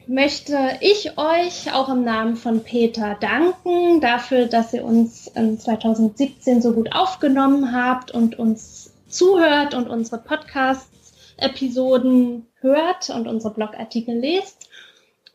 möchte 0.07 0.59
ich 0.81 1.19
euch 1.19 1.73
auch 1.73 1.89
im 1.89 2.05
Namen 2.05 2.37
von 2.37 2.63
Peter 2.63 3.17
danken 3.21 4.01
dafür, 4.01 4.47
dass 4.47 4.73
ihr 4.73 4.85
uns 4.85 5.27
in 5.29 5.59
2017 5.59 6.63
so 6.63 6.73
gut 6.73 6.93
aufgenommen 6.93 7.73
habt 7.73 8.11
und 8.11 8.39
uns 8.39 8.93
zuhört 9.09 9.75
und 9.75 9.89
unsere 9.89 10.19
Podcast-Episoden 10.19 12.47
hört 12.61 13.11
und 13.11 13.29
unsere 13.29 13.55
Blogartikel 13.55 14.19
lest 14.19 14.69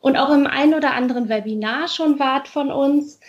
und 0.02 0.18
auch 0.18 0.30
im 0.30 0.46
ein 0.46 0.74
oder 0.74 0.92
anderen 0.92 1.30
Webinar 1.30 1.88
schon 1.88 2.18
wart 2.18 2.48
von 2.48 2.70
uns. 2.70 3.20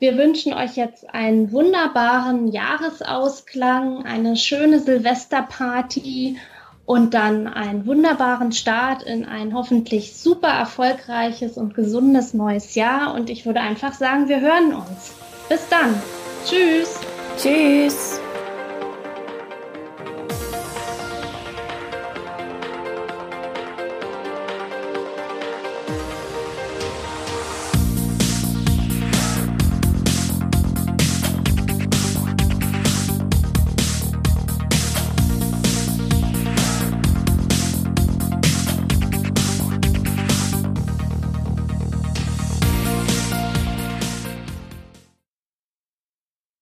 Wir 0.00 0.16
wünschen 0.18 0.52
euch 0.52 0.74
jetzt 0.74 1.14
einen 1.14 1.52
wunderbaren 1.52 2.48
Jahresausklang, 2.48 4.04
eine 4.04 4.34
schöne 4.34 4.80
Silvesterparty 4.80 6.38
und 6.84 7.14
dann 7.14 7.46
einen 7.46 7.86
wunderbaren 7.86 8.50
Start 8.50 9.04
in 9.04 9.24
ein 9.24 9.54
hoffentlich 9.54 10.16
super 10.16 10.48
erfolgreiches 10.48 11.56
und 11.56 11.74
gesundes 11.74 12.34
neues 12.34 12.74
Jahr. 12.74 13.14
Und 13.14 13.30
ich 13.30 13.46
würde 13.46 13.60
einfach 13.60 13.92
sagen, 13.92 14.28
wir 14.28 14.40
hören 14.40 14.74
uns. 14.74 15.14
Bis 15.48 15.68
dann. 15.68 15.94
Tschüss. 16.44 16.98
Tschüss. 17.36 18.21